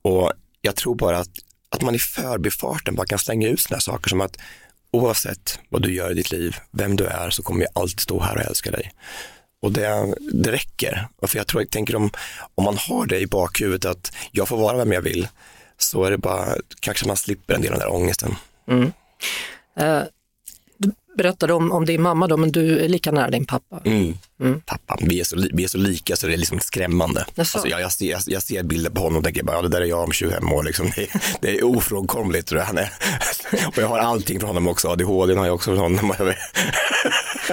Och 0.02 0.32
jag 0.60 0.76
tror 0.76 0.94
bara 0.94 1.18
att 1.18 1.30
att 1.70 1.82
man 1.82 1.94
i 1.94 1.98
förbifarten 1.98 2.94
bara 2.94 3.06
kan 3.06 3.18
slänga 3.18 3.48
ut 3.48 3.60
sådana 3.60 3.80
saker 3.80 4.08
som 4.08 4.20
att 4.20 4.36
oavsett 4.90 5.58
vad 5.68 5.82
du 5.82 5.94
gör 5.94 6.10
i 6.10 6.14
ditt 6.14 6.30
liv, 6.30 6.56
vem 6.72 6.96
du 6.96 7.04
är, 7.04 7.30
så 7.30 7.42
kommer 7.42 7.60
jag 7.60 7.70
alltid 7.74 8.00
stå 8.00 8.20
här 8.20 8.36
och 8.36 8.42
älska 8.42 8.70
dig. 8.70 8.92
Och 9.62 9.72
det, 9.72 10.14
det 10.32 10.52
räcker. 10.52 11.08
För 11.22 11.38
jag 11.38 11.46
tror, 11.46 11.62
jag 11.62 11.70
tänker 11.70 11.96
om, 11.96 12.10
om 12.54 12.64
man 12.64 12.76
har 12.78 13.06
det 13.06 13.20
i 13.20 13.26
bakhuvudet 13.26 13.90
att 13.90 14.12
jag 14.30 14.48
får 14.48 14.56
vara 14.56 14.76
vem 14.76 14.92
jag 14.92 15.02
vill, 15.02 15.28
så 15.78 16.04
är 16.04 16.10
det 16.10 16.18
bara, 16.18 16.54
kanske 16.80 17.06
man 17.06 17.16
slipper 17.16 17.54
en 17.54 17.62
del 17.62 17.72
av 17.72 17.78
den 17.78 17.88
där 17.88 17.96
ångesten. 17.96 18.34
Mm. 18.68 18.92
Uh, 19.80 20.02
berättade 21.18 21.52
om, 21.52 21.72
om 21.72 21.84
din 21.84 22.02
mamma 22.02 22.26
då, 22.26 22.36
men 22.36 22.52
du 22.52 22.78
är 22.78 22.88
lika 22.88 23.12
nära 23.12 23.30
din 23.30 23.46
pappa. 23.46 23.80
Mm. 23.84 24.18
Mm. 24.40 24.60
Pappa, 24.60 24.98
vi 25.00 25.20
är, 25.20 25.24
så, 25.24 25.36
vi 25.52 25.64
är 25.64 25.68
så 25.68 25.78
lika 25.78 26.16
så 26.16 26.26
det 26.26 26.32
är 26.32 26.36
liksom 26.36 26.60
skrämmande. 26.60 27.26
Alltså, 27.36 27.68
jag, 27.68 27.80
jag, 27.80 27.92
ser, 27.92 28.18
jag, 28.26 28.42
ser 28.42 28.62
bilder 28.62 28.90
på 28.90 29.00
honom 29.00 29.18
och 29.18 29.24
tänker 29.24 29.42
bara, 29.42 29.56
ja, 29.56 29.62
det 29.62 29.68
där 29.68 29.80
är 29.80 29.84
jag 29.84 30.04
om 30.04 30.12
25 30.12 30.52
år. 30.52 30.62
Liksom. 30.62 30.90
Det, 30.96 31.08
det 31.40 31.58
är 31.58 31.64
ofrånkomligt. 31.64 32.48
Tror 32.48 32.58
jag. 32.58 32.66
Han 32.66 32.78
är, 32.78 32.92
och 33.66 33.78
jag 33.78 33.88
har 33.88 33.98
allting 33.98 34.40
från 34.40 34.48
honom 34.48 34.68
också, 34.68 34.88
ADHD 34.88 35.34
har 35.34 35.46
jag 35.46 35.54
också 35.54 35.76
från 35.76 35.98
honom. 35.98 36.14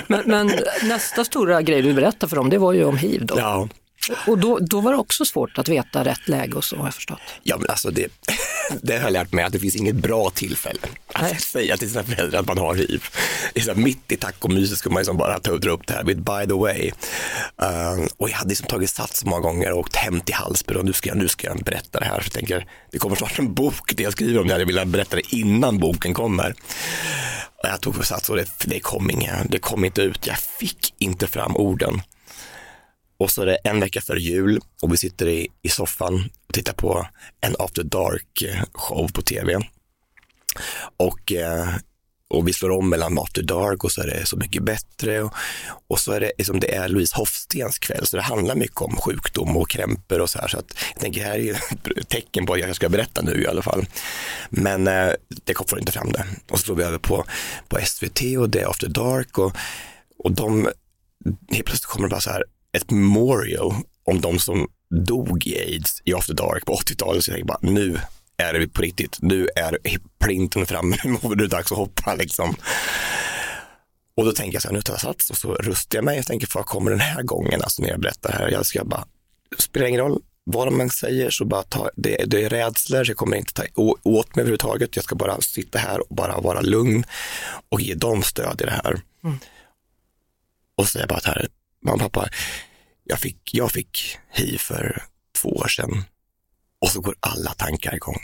men, 0.08 0.24
men 0.26 0.52
nästa 0.84 1.24
stora 1.24 1.62
grej 1.62 1.82
du 1.82 1.94
berättade 1.94 2.30
för 2.30 2.36
dem, 2.36 2.50
det 2.50 2.58
var 2.58 2.74
ju 2.74 2.84
om 2.84 2.98
hiv 2.98 3.26
då. 3.26 3.36
Ja. 3.38 3.68
Och 4.28 4.38
då, 4.38 4.60
då 4.60 4.82
var 4.82 4.92
det 4.92 4.98
också 4.98 5.26
svårt 5.26 5.58
att 5.58 5.70
veta 5.70 6.06
rätt 6.06 6.28
läge 6.28 6.54
och 6.54 6.64
så 6.64 6.76
har 6.78 6.86
jag 6.86 6.94
förstått. 6.94 7.20
Ja, 7.44 7.58
men 7.58 7.70
alltså 7.70 7.92
det, 7.92 8.08
det 8.82 8.98
har 8.98 9.04
jag 9.04 9.14
lärt 9.14 9.34
mig 9.34 9.46
att 9.46 9.54
det 9.54 9.60
finns 9.60 9.76
inget 9.76 9.96
bra 9.96 10.30
tillfälle 10.30 10.80
att 11.14 11.22
Nej. 11.22 11.40
säga 11.40 11.78
till 11.78 11.90
sina 11.90 12.04
föräldrar 12.04 12.40
att 12.40 12.48
man 12.48 12.58
har 12.58 12.76
hiv. 12.76 13.04
Mitt 13.76 14.12
i 14.12 14.18
tacomyset 14.18 14.78
ska 14.78 14.90
man 14.90 15.00
liksom 15.00 15.18
bara 15.18 15.40
ta 15.40 15.52
upp 15.52 15.88
det 15.88 15.94
här 15.94 16.04
med 16.04 16.18
by 16.18 16.48
the 16.48 16.54
way. 16.54 16.92
Uh, 17.62 18.06
och 18.18 18.30
jag 18.30 18.36
hade 18.36 18.50
liksom 18.50 18.68
tagit 18.68 18.90
sats 18.90 19.26
många 19.26 19.42
gånger 19.42 19.72
och 19.72 19.80
åkt 19.80 19.96
hem 19.96 20.22
till 20.22 20.36
Hallsberg 20.36 20.78
och 20.78 20.86
nu 20.86 20.94
ska, 20.94 21.10
jag, 21.10 21.18
nu 21.18 21.28
ska 21.28 21.48
jag 21.48 21.64
berätta 21.64 22.00
det 22.00 22.06
här. 22.06 22.20
För 22.20 22.26
jag 22.26 22.34
tänker, 22.34 22.68
det 22.92 22.98
kommer 22.98 23.16
snart 23.16 23.40
en 23.40 23.54
bok 23.54 23.96
det 23.96 24.04
jag 24.04 24.14
skriver 24.14 24.42
om 24.42 24.48
det. 24.48 24.60
Jag 24.60 24.66
vill 24.66 24.86
berätta 24.86 25.16
det 25.16 25.36
innan 25.36 25.78
boken 25.78 26.14
kommer. 26.14 26.56
Och 27.64 27.70
jag 27.70 27.82
tog 27.82 28.06
sats 28.06 28.30
och 28.30 28.36
det, 28.36 28.50
det 28.66 28.80
kom 28.80 29.10
inga, 29.10 29.44
det 29.50 29.60
kom 29.60 29.86
inte 29.86 30.02
ut. 30.02 30.28
Jag 30.28 30.38
fick 30.38 30.94
inte 30.98 31.28
fram 31.28 31.56
orden. 31.56 32.02
Och 33.26 33.32
så 33.32 33.42
är 33.42 33.46
det 33.46 33.56
en 33.56 33.80
vecka 33.80 34.02
före 34.02 34.20
jul 34.20 34.60
och 34.82 34.94
vi 34.94 34.98
sitter 34.98 35.28
i, 35.28 35.48
i 35.62 35.70
soffan 35.70 36.30
och 36.48 36.54
tittar 36.54 36.74
på 36.74 37.08
en 37.42 37.56
After 37.60 37.84
Dark 37.84 38.42
eh, 38.42 38.64
show 38.74 39.12
på 39.12 39.22
tv. 39.22 39.60
Och, 40.98 41.32
eh, 41.32 41.68
och 42.30 42.48
vi 42.48 42.54
slår 42.54 42.72
om 42.72 42.90
mellan 42.90 43.20
After 43.20 43.42
Dark 43.42 43.84
och 43.84 43.92
så 43.92 44.02
är 44.02 44.08
det 44.08 44.26
Så 44.26 44.38
mycket 44.38 44.64
bättre 44.64 45.24
och, 45.24 45.34
och 45.88 46.00
så 46.00 46.12
är 46.12 46.20
det 46.20 46.32
liksom 46.38 46.60
det 46.60 46.76
är 46.76 46.90
Louise 46.90 47.16
Hofstens 47.16 47.80
kväll 47.80 48.06
så 48.06 48.18
det 48.18 48.24
handlar 48.24 48.56
mycket 48.56 48.82
om 48.82 48.96
sjukdom 48.96 49.58
och 49.58 49.70
krämpor 49.70 50.20
och 50.20 50.30
så 50.30 50.40
här 50.40 50.48
så 50.48 50.58
att 50.58 50.78
jag 50.94 51.02
tänker 51.02 51.24
här 51.24 51.40
är 51.40 51.52
ett 51.52 52.10
tecken 52.10 52.46
på 52.46 52.54
att 52.54 52.60
jag 52.60 52.76
ska 52.76 52.90
berätta 52.90 53.22
nu 53.22 53.44
i 53.44 53.48
alla 53.48 53.62
fall. 53.62 53.86
Men 54.50 54.88
eh, 54.88 55.12
det 55.44 55.54
kommer 55.54 55.80
inte 55.80 55.92
fram 55.92 56.12
det. 56.12 56.26
Och 56.50 56.60
så 56.60 56.66
slår 56.66 56.76
vi 56.76 56.84
över 56.84 56.98
på, 56.98 57.26
på 57.68 57.80
SVT 57.86 58.22
och 58.40 58.50
det 58.50 58.62
är 58.62 58.70
After 58.70 58.90
Dark 58.90 59.38
och, 59.38 59.58
och 60.18 60.32
de 60.32 60.70
helt 61.52 61.66
plötsligt 61.66 61.86
kommer 61.86 62.08
det 62.08 62.12
bara 62.12 62.22
så 62.22 62.30
här 62.30 62.44
ett 62.76 62.92
memorial 62.92 63.74
om 64.04 64.22
de 64.22 64.40
som 64.40 64.68
dog 65.08 65.48
i 65.48 65.60
aids 65.60 66.02
i 66.06 66.14
After 66.14 66.34
Dark 66.34 66.66
på 66.66 66.74
80-talet. 66.74 67.24
Så 67.24 67.32
jag 67.32 67.36
tänkte 67.36 67.48
bara, 67.48 67.72
nu 67.72 68.00
är 68.38 68.54
det 68.54 68.68
på 68.68 68.82
riktigt. 68.82 69.18
Nu 69.22 69.48
är 69.56 69.78
printen 70.20 70.66
framme, 70.66 70.98
nu 71.04 71.32
är 71.32 71.36
det 71.36 71.48
dags 71.48 71.72
att 71.72 71.78
hoppa 71.78 72.16
liksom. 72.16 72.56
Och 74.18 74.26
då 74.26 74.32
tänker 74.32 74.56
jag 74.56 74.62
så 74.62 74.68
här, 74.68 74.76
nu 74.76 74.82
tar 74.82 74.94
jag 74.94 75.02
sats 75.02 75.30
och 75.30 75.38
så 75.38 75.54
rustar 75.54 75.98
jag 75.98 76.06
mig. 76.06 76.16
Jag 76.18 76.26
tänker, 76.26 76.50
vad 76.54 76.66
kommer 76.66 76.92
den 76.92 77.00
här 77.00 77.24
gången, 77.24 77.62
alltså 77.62 77.82
när 77.82 77.90
jag 77.90 78.00
berättar 78.00 78.32
här? 78.32 78.50
Jag 78.50 78.66
ska 78.66 78.84
bara, 78.86 79.06
spelar 79.58 79.88
ingen 79.88 80.02
roll 80.02 80.22
vad 80.44 80.68
de 80.68 80.82
än 80.82 80.90
säger, 80.90 81.30
så 81.30 81.46
bara 81.46 81.64
ta, 81.64 81.90
det, 81.96 82.26
det 82.26 82.44
är 82.44 82.50
rädslor, 82.50 83.04
så 83.04 83.10
jag 83.10 83.18
kommer 83.18 83.38
inte 83.38 83.54
ta 83.54 83.64
åt 84.04 84.36
mig 84.36 84.42
överhuvudtaget. 84.42 84.96
Jag 84.96 85.06
ska 85.06 85.16
bara 85.16 85.42
sitta 85.42 85.80
här 85.80 86.00
och 86.00 86.16
bara 86.16 86.40
vara 86.40 86.62
lugn 86.62 87.06
och 87.70 87.82
ge 87.82 87.94
dem 87.94 88.24
stöd 88.24 88.62
i 88.62 88.66
det 88.66 88.72
här. 88.72 89.02
Mm. 89.24 89.38
Och 90.78 90.88
säga 90.88 91.08
bara 91.08 91.18
att 91.18 91.26
här, 91.26 91.48
mamma 91.86 91.98
pappa, 91.98 92.30
jag 93.04 93.20
fick, 93.20 93.50
jag 93.54 93.72
fick 93.72 94.18
hiv 94.30 94.58
för 94.58 95.04
två 95.42 95.50
år 95.50 95.68
sedan 95.68 96.04
och 96.82 96.90
så 96.90 97.02
går 97.02 97.16
alla 97.20 97.54
tankar 97.54 97.96
igång. 97.96 98.20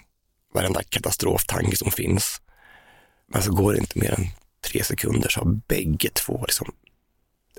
Varenda 0.54 0.84
katastroftanke 0.84 1.78
som 1.78 1.92
finns. 1.92 2.42
Men 3.28 3.44
så 3.44 3.52
går 3.52 3.74
det 3.74 3.80
inte 3.80 4.00
mer 4.00 4.12
än 4.12 4.28
tre 4.68 4.84
sekunder 4.84 5.30
så 5.30 5.40
har 5.40 5.52
bägge 5.68 6.10
två 6.10 6.46
liksom 6.48 6.72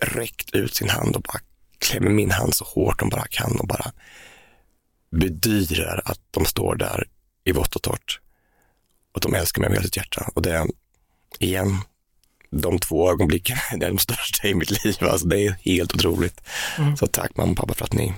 räckt 0.02 0.54
ut 0.54 0.74
sin 0.74 0.88
hand 0.88 1.16
och 1.16 1.22
bara 1.22 1.40
klämmer 1.78 2.10
min 2.10 2.30
hand 2.30 2.54
så 2.54 2.64
hårt 2.64 2.98
de 2.98 3.08
bara 3.08 3.26
kan 3.26 3.60
och 3.60 3.66
bara 3.66 3.92
bedyrar 5.10 6.02
att 6.04 6.20
de 6.30 6.44
står 6.44 6.76
där 6.76 7.08
i 7.44 7.52
vått 7.52 7.76
och 7.76 7.82
torrt. 7.82 8.20
Och 9.12 9.16
att 9.16 9.22
de 9.22 9.34
älskar 9.34 9.60
mig 9.60 9.70
med 9.70 9.78
hela 9.78 9.84
sitt 9.84 9.96
hjärta. 9.96 10.30
Och 10.34 10.42
det, 10.42 10.66
igen, 11.38 11.78
de 12.52 12.78
två 12.78 13.10
ögonblicken 13.10 13.56
är 13.80 13.88
de 13.88 13.98
största 13.98 14.48
i 14.48 14.54
mitt 14.54 14.84
liv. 14.84 14.96
Alltså 15.00 15.26
det 15.26 15.46
är 15.46 15.56
helt 15.64 15.94
otroligt. 15.94 16.40
Mm. 16.78 16.96
Så 16.96 17.06
tack 17.06 17.36
mamma 17.36 17.50
och 17.50 17.56
pappa 17.56 17.74
för 17.74 17.84
att 17.84 17.92
ni 17.92 18.14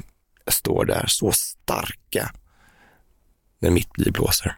står 0.46 0.84
där 0.84 1.04
så 1.08 1.32
starka 1.32 2.32
när 3.58 3.70
mitt 3.70 3.98
liv 3.98 4.12
blåser. 4.12 4.56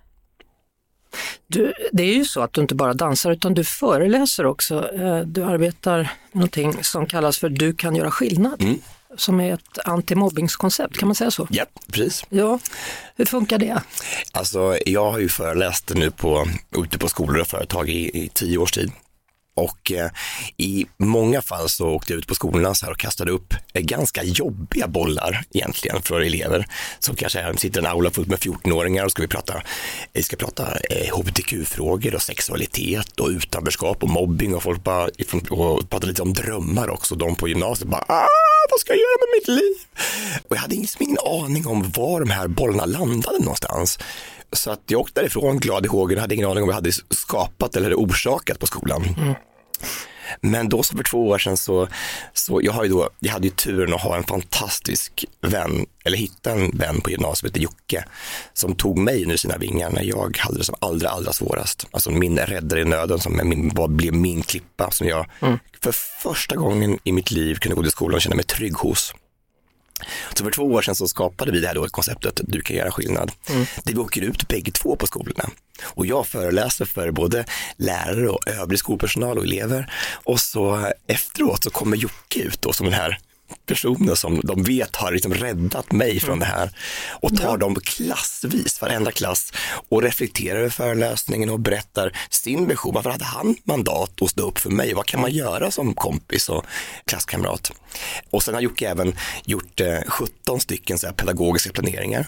Du, 1.47 1.73
det 1.93 2.03
är 2.03 2.15
ju 2.15 2.25
så 2.25 2.43
att 2.43 2.53
du 2.53 2.61
inte 2.61 2.75
bara 2.75 2.95
dansar 2.95 3.31
utan 3.31 3.55
du 3.55 3.65
föreläser 3.65 4.47
också. 4.47 4.95
Eh, 4.95 5.21
du 5.21 5.45
arbetar 5.45 6.11
någonting 6.33 6.85
som 6.85 7.07
kallas 7.07 7.39
för 7.39 7.49
Du 7.49 7.73
kan 7.73 7.97
göra 7.97 8.11
skillnad. 8.11 8.63
Mm. 8.63 8.79
Som 9.17 9.41
är 9.41 9.55
ett 9.55 9.79
antimobbingskoncept, 9.85 10.99
kan 10.99 11.09
man 11.09 11.15
säga 11.15 11.31
så? 11.31 11.47
Ja, 11.51 11.65
precis. 11.93 12.25
Ja, 12.29 12.59
hur 13.17 13.25
funkar 13.25 13.59
det? 13.59 13.83
Alltså, 14.33 14.79
jag 14.87 15.11
har 15.13 15.19
ju 15.19 15.29
föreläst 15.29 15.93
nu 15.95 16.11
på, 16.11 16.49
ute 16.77 16.99
på 16.99 17.09
skolor 17.09 17.41
och 17.41 17.47
företag 17.47 17.89
i, 17.89 18.25
i 18.25 18.29
tio 18.29 18.59
års 18.59 18.73
tid. 18.73 18.93
Och 19.57 19.93
eh, 19.93 20.11
i 20.57 20.87
många 20.97 21.43
fall 21.43 21.69
så 21.69 21.89
åkte 21.89 22.13
jag 22.13 22.19
ut 22.19 22.27
på 22.27 22.35
skolorna 22.35 22.75
så 22.75 22.87
här 22.87 22.93
och 22.93 22.99
kastade 22.99 23.31
upp 23.31 23.55
eh, 23.75 23.83
ganska 23.83 24.23
jobbiga 24.23 24.89
bollar 24.89 25.45
egentligen 25.51 26.03
för 26.03 26.21
elever 26.21 26.67
som 26.99 27.17
kanske 27.17 27.57
sitter 27.57 27.81
i 27.81 27.85
en 27.85 27.91
aula 27.91 28.11
fullt 28.11 28.29
med 28.29 28.39
14-åringar 28.39 29.05
och 29.05 29.11
ska 29.11 29.23
vi 29.23 29.29
prata, 29.29 29.63
vi 30.13 30.23
ska 30.23 30.37
prata 30.37 30.79
eh, 30.91 31.17
hbtq-frågor 31.19 32.15
och 32.15 32.23
sexualitet 32.23 33.21
och 33.21 33.29
utanförskap 33.29 34.03
och 34.03 34.11
mobbing 34.11 34.55
och 34.55 34.63
folk 34.63 34.85
bara 34.85 35.09
och 35.51 35.91
prata 35.91 36.07
lite 36.07 36.23
om 36.23 36.33
drömmar 36.33 36.91
också. 36.91 37.15
De 37.15 37.35
på 37.35 37.49
gymnasiet 37.49 37.89
bara 37.89 38.05
Aah! 38.09 38.46
Vad 38.71 38.81
ska 38.81 38.93
jag 38.93 38.99
göra 38.99 39.19
med 39.21 39.29
mitt 39.39 39.49
liv? 39.49 39.75
Och 40.49 40.57
jag 40.57 40.61
hade 40.61 40.75
liksom 40.75 41.03
ingen 41.03 41.19
aning 41.45 41.67
om 41.67 41.91
var 41.91 42.21
de 42.21 42.31
här 42.31 42.49
bollarna 42.49 42.87
landade 42.87 43.39
någonstans. 43.39 43.99
Så 44.53 44.71
att 44.71 44.83
jag 44.87 45.01
åkte 45.01 45.21
därifrån 45.21 45.59
glad 45.59 45.87
i 45.87 45.89
hågen 45.89 46.19
och 46.19 46.23
hade 46.23 46.35
ingen 46.35 46.51
aning 46.51 46.63
om 46.63 46.67
vad 46.67 46.73
jag 46.73 46.81
hade 46.83 46.93
skapat 47.11 47.77
eller 47.77 47.95
orsakat 47.95 48.59
på 48.59 48.67
skolan. 48.67 49.05
Mm. 49.19 49.35
Men 50.41 50.69
då 50.69 50.83
så 50.83 50.97
för 50.97 51.05
två 51.05 51.29
år 51.29 51.39
sedan 51.39 51.57
så, 51.57 51.89
så 52.33 52.61
jag, 52.63 52.73
har 52.73 52.85
ju 52.85 52.91
då, 52.91 53.11
jag 53.21 53.33
hade 53.33 53.47
ju 53.47 53.55
turen 53.55 53.95
att 53.95 54.01
ha 54.01 54.17
en 54.17 54.25
fantastisk 54.25 55.25
vän, 55.41 55.87
eller 56.05 56.17
hitta 56.17 56.51
en 56.51 56.71
vän 56.71 57.01
på 57.01 57.11
gymnasiet 57.11 57.39
som 57.39 57.47
heter 57.47 57.61
Jocke, 57.61 58.05
som 58.53 58.75
tog 58.75 58.99
mig 58.99 59.23
under 59.23 59.37
sina 59.37 59.57
vingar 59.57 59.91
när 59.91 60.03
jag 60.03 60.37
hade 60.39 60.59
det 60.59 60.65
som 60.65 60.75
allra, 60.79 61.09
allra 61.09 61.33
svårast. 61.33 61.87
Alltså 61.91 62.11
min 62.11 62.39
räddare 62.39 62.81
i 62.81 62.85
nöden 62.85 63.19
som 63.19 63.41
min, 63.45 63.69
var, 63.75 63.89
blev 63.89 64.15
min 64.15 64.43
klippa 64.43 64.91
som 64.91 65.09
jag 65.09 65.27
mm. 65.41 65.59
för 65.83 65.93
första 66.23 66.57
gången 66.57 66.99
i 67.05 67.13
mitt 67.13 67.31
liv 67.31 67.55
kunde 67.55 67.77
gå 67.77 67.83
till 67.83 67.91
skolan 67.91 68.15
och 68.15 68.23
känna 68.23 68.37
mig 68.37 68.45
trygg 68.45 68.75
hos. 68.75 69.15
Så 70.35 70.45
för 70.45 70.51
två 70.51 70.63
år 70.63 70.83
sedan 70.83 70.95
så 70.95 71.09
skapade 71.09 71.53
vi 71.53 71.61
det 71.61 71.67
här 71.67 71.75
då 71.75 71.89
konceptet 71.89 72.41
Du 72.45 72.61
kan 72.61 72.77
göra 72.77 72.91
skillnad. 72.91 73.33
Mm. 73.49 73.67
Där 73.85 73.93
vi 73.93 73.99
åker 73.99 74.23
ut 74.23 74.49
bägge 74.49 74.73
två 74.73 74.97
på 74.97 75.07
skolorna. 75.07 75.51
Och 75.83 76.07
jag 76.07 76.27
föreläser 76.27 76.85
för 76.85 77.11
både 77.11 77.45
lärare 77.77 78.29
och 78.29 78.49
övrig 78.49 78.79
skolpersonal 78.79 79.39
och 79.39 79.45
elever. 79.45 79.93
Och 80.13 80.41
så 80.41 80.93
efteråt 81.07 81.65
så 81.65 81.71
kommer 81.71 81.97
Jocke 81.97 82.41
ut 82.41 82.63
då 82.63 82.73
som 82.73 82.87
den 82.87 82.95
här 82.95 83.19
personer 83.67 84.15
som 84.15 84.41
de 84.45 84.63
vet 84.63 84.97
har 84.97 85.13
liksom 85.13 85.35
räddat 85.35 85.93
mig 85.93 86.21
från 86.21 86.39
det 86.39 86.45
här 86.45 86.71
och 87.11 87.37
tar 87.37 87.59
dem 87.59 87.75
klassvis, 87.75 88.81
varenda 88.81 89.13
klass 89.13 89.53
och 89.89 90.03
reflekterar 90.03 90.59
över 90.59 90.71
föreläsningen 90.71 91.51
och 91.51 91.61
berättar 91.61 92.19
sin 92.31 92.69
vision. 92.69 92.95
Varför 92.95 93.11
hade 93.11 93.25
han 93.25 93.57
mandat 93.65 94.23
att 94.23 94.31
stå 94.31 94.49
upp 94.49 94.59
för 94.59 94.71
mig? 94.71 94.95
Vad 94.95 95.07
kan 95.07 95.21
man 95.21 95.31
göra 95.31 95.71
som 95.71 95.95
kompis 95.95 96.49
och 96.49 96.65
klasskamrat? 97.05 97.73
Och 98.31 98.43
sen 98.43 98.55
har 98.55 98.61
Jocke 98.61 98.89
även 98.89 99.17
gjort 99.45 99.81
eh, 99.81 99.99
17 100.09 100.61
stycken 100.61 100.99
så 100.99 101.13
pedagogiska 101.13 101.73
planeringar. 101.73 102.27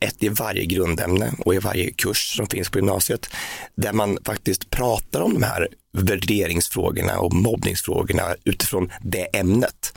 Ett 0.00 0.22
i 0.22 0.28
varje 0.28 0.64
grundämne 0.64 1.32
och 1.38 1.54
i 1.54 1.58
varje 1.58 1.90
kurs 1.90 2.36
som 2.36 2.46
finns 2.46 2.70
på 2.70 2.78
gymnasiet 2.78 3.30
där 3.74 3.92
man 3.92 4.18
faktiskt 4.24 4.70
pratar 4.70 5.20
om 5.20 5.34
de 5.34 5.42
här 5.42 5.68
värderingsfrågorna 5.92 7.18
och 7.18 7.34
mobbningsfrågorna 7.34 8.34
utifrån 8.44 8.92
det 9.00 9.36
ämnet. 9.36 9.92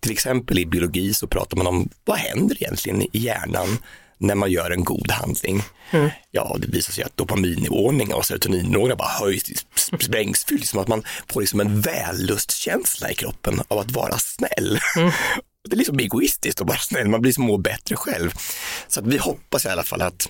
Till 0.00 0.12
exempel 0.12 0.58
i 0.58 0.66
biologi 0.66 1.14
så 1.14 1.26
pratar 1.26 1.56
man 1.56 1.66
om 1.66 1.88
vad 2.04 2.18
händer 2.18 2.56
egentligen 2.62 3.02
i 3.02 3.08
hjärnan 3.12 3.78
när 4.18 4.34
man 4.34 4.50
gör 4.50 4.70
en 4.70 4.84
god 4.84 5.10
handling. 5.10 5.62
Mm. 5.90 6.10
Ja, 6.30 6.56
det 6.60 6.68
visar 6.68 6.92
sig 6.92 7.04
att 7.04 7.16
dopaminnivåerna 7.16 8.16
och 8.16 8.26
serotoninnivåerna 8.26 8.96
bara 8.96 9.08
höjs, 9.08 9.66
sprängs, 10.00 10.44
fylls 10.44 10.70
som 10.70 10.80
att 10.80 10.88
man 10.88 11.02
får 11.32 11.40
liksom 11.40 11.60
en 11.60 11.80
vällustkänsla 11.80 13.10
i 13.10 13.14
kroppen 13.14 13.60
av 13.68 13.78
att 13.78 13.90
vara 13.90 14.18
snäll. 14.18 14.78
Mm. 14.96 15.10
Det 15.68 15.74
är 15.74 15.78
liksom 15.78 15.98
egoistiskt 15.98 16.60
att 16.60 16.66
vara 16.66 16.78
snäll, 16.78 17.08
man 17.08 17.20
blir 17.20 17.40
må 17.40 17.56
bättre 17.56 17.96
själv. 17.96 18.30
Så 18.88 19.00
att 19.00 19.06
vi 19.06 19.18
hoppas 19.18 19.64
i 19.64 19.68
alla 19.68 19.82
fall 19.82 20.02
att 20.02 20.28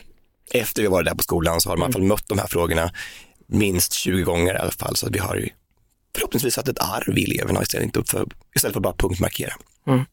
Efter 0.50 0.82
vi 0.82 0.88
var 0.88 1.02
där 1.02 1.14
på 1.14 1.23
skolan 1.23 1.61
så 1.61 1.68
har 1.68 1.76
de 1.76 1.82
i 1.82 1.85
alla 1.85 1.92
fall 1.92 2.02
mött 2.02 2.28
de 2.28 2.38
här 2.38 2.46
frågorna 2.46 2.90
minst 3.46 3.92
20 3.92 4.23
gånger 4.23 4.54
i 4.54 4.58
alla 4.58 4.70
fall. 4.70 4.96
Så 4.96 5.06
att 5.06 5.14
vi 5.14 5.18
har 5.18 5.37
ju 5.37 5.49
förhoppningsvis 6.16 6.54
satt 6.54 6.68
ett 6.68 6.78
arv 6.78 7.18
i 7.18 7.25
eleverna 7.25 7.62
istället 7.62 8.11
för, 8.11 8.26
istället 8.56 8.75
för 8.75 8.80
bara 8.80 8.94
punktmarkera. 8.94 9.52
Mm. 9.87 10.04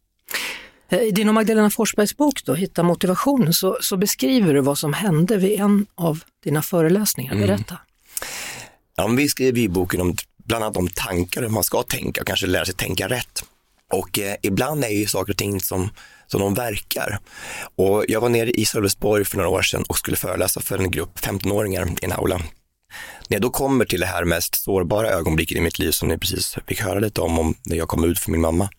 Eh, 0.89 0.99
I 0.99 1.11
din 1.11 1.27
och 1.27 1.33
Magdalena 1.33 1.69
Forsbergs 1.69 2.17
bok 2.17 2.45
då, 2.45 2.53
Hitta 2.53 2.83
motivation, 2.83 3.53
så, 3.53 3.77
så, 3.81 3.97
beskriver 3.97 4.53
du 4.53 4.61
vad 4.61 4.77
som 4.77 4.93
hände 4.93 5.37
vid 5.37 5.59
en 5.59 5.85
av 5.95 6.23
dina 6.43 6.61
föreläsningar. 6.61 7.33
Mm. 7.33 7.47
Berätta. 7.47 7.73
Mm. 7.73 7.85
Ja, 8.95 9.07
vi 9.07 9.29
skriver 9.29 9.59
i 9.59 9.69
boken 9.69 10.01
om 10.01 10.15
bland 10.45 10.63
annat 10.63 10.77
om 10.77 10.87
tankar, 10.87 11.41
hur 11.41 11.49
man 11.49 11.63
ska 11.63 11.83
tänka 11.83 12.21
och 12.21 12.27
kanske 12.27 12.47
lära 12.47 12.65
sig 12.65 12.75
tänka 12.75 13.07
rätt. 13.07 13.43
Och 13.93 14.19
eh, 14.19 14.35
ibland 14.41 14.83
är 14.83 14.89
ju 14.89 15.05
saker 15.05 15.33
och 15.33 15.37
ting 15.37 15.59
som, 15.59 15.89
som 16.27 16.41
de 16.41 16.53
verkar. 16.53 17.19
Och 17.75 18.05
jag 18.07 18.21
var 18.21 18.29
nere 18.29 18.51
i 18.51 18.65
Sölvesborg 18.65 19.25
för 19.25 19.37
några 19.37 19.49
år 19.49 19.61
sedan 19.61 19.83
och 19.87 19.97
skulle 19.97 20.17
föreläsa 20.17 20.61
för 20.61 20.77
en 20.77 20.91
grupp 20.91 21.19
15-åringar 21.19 21.87
i 22.01 22.05
en 22.05 22.11
aula. 22.11 22.41
När 23.29 23.35
jag 23.35 23.41
då 23.41 23.49
kommer 23.49 23.85
till 23.85 23.99
det 23.99 24.05
här 24.05 24.23
mest 24.23 24.63
sårbara 24.63 25.09
ögonblicket 25.09 25.57
i 25.57 25.61
mitt 25.61 25.79
liv 25.79 25.91
som 25.91 26.07
ni 26.07 26.17
precis 26.17 26.57
fick 26.67 26.81
höra 26.81 26.99
lite 26.99 27.21
om, 27.21 27.39
om 27.39 27.55
när 27.63 27.77
jag 27.77 27.87
kom 27.87 28.03
ut 28.03 28.19
för 28.19 28.31
min 28.31 28.41
mamma. 28.41 28.69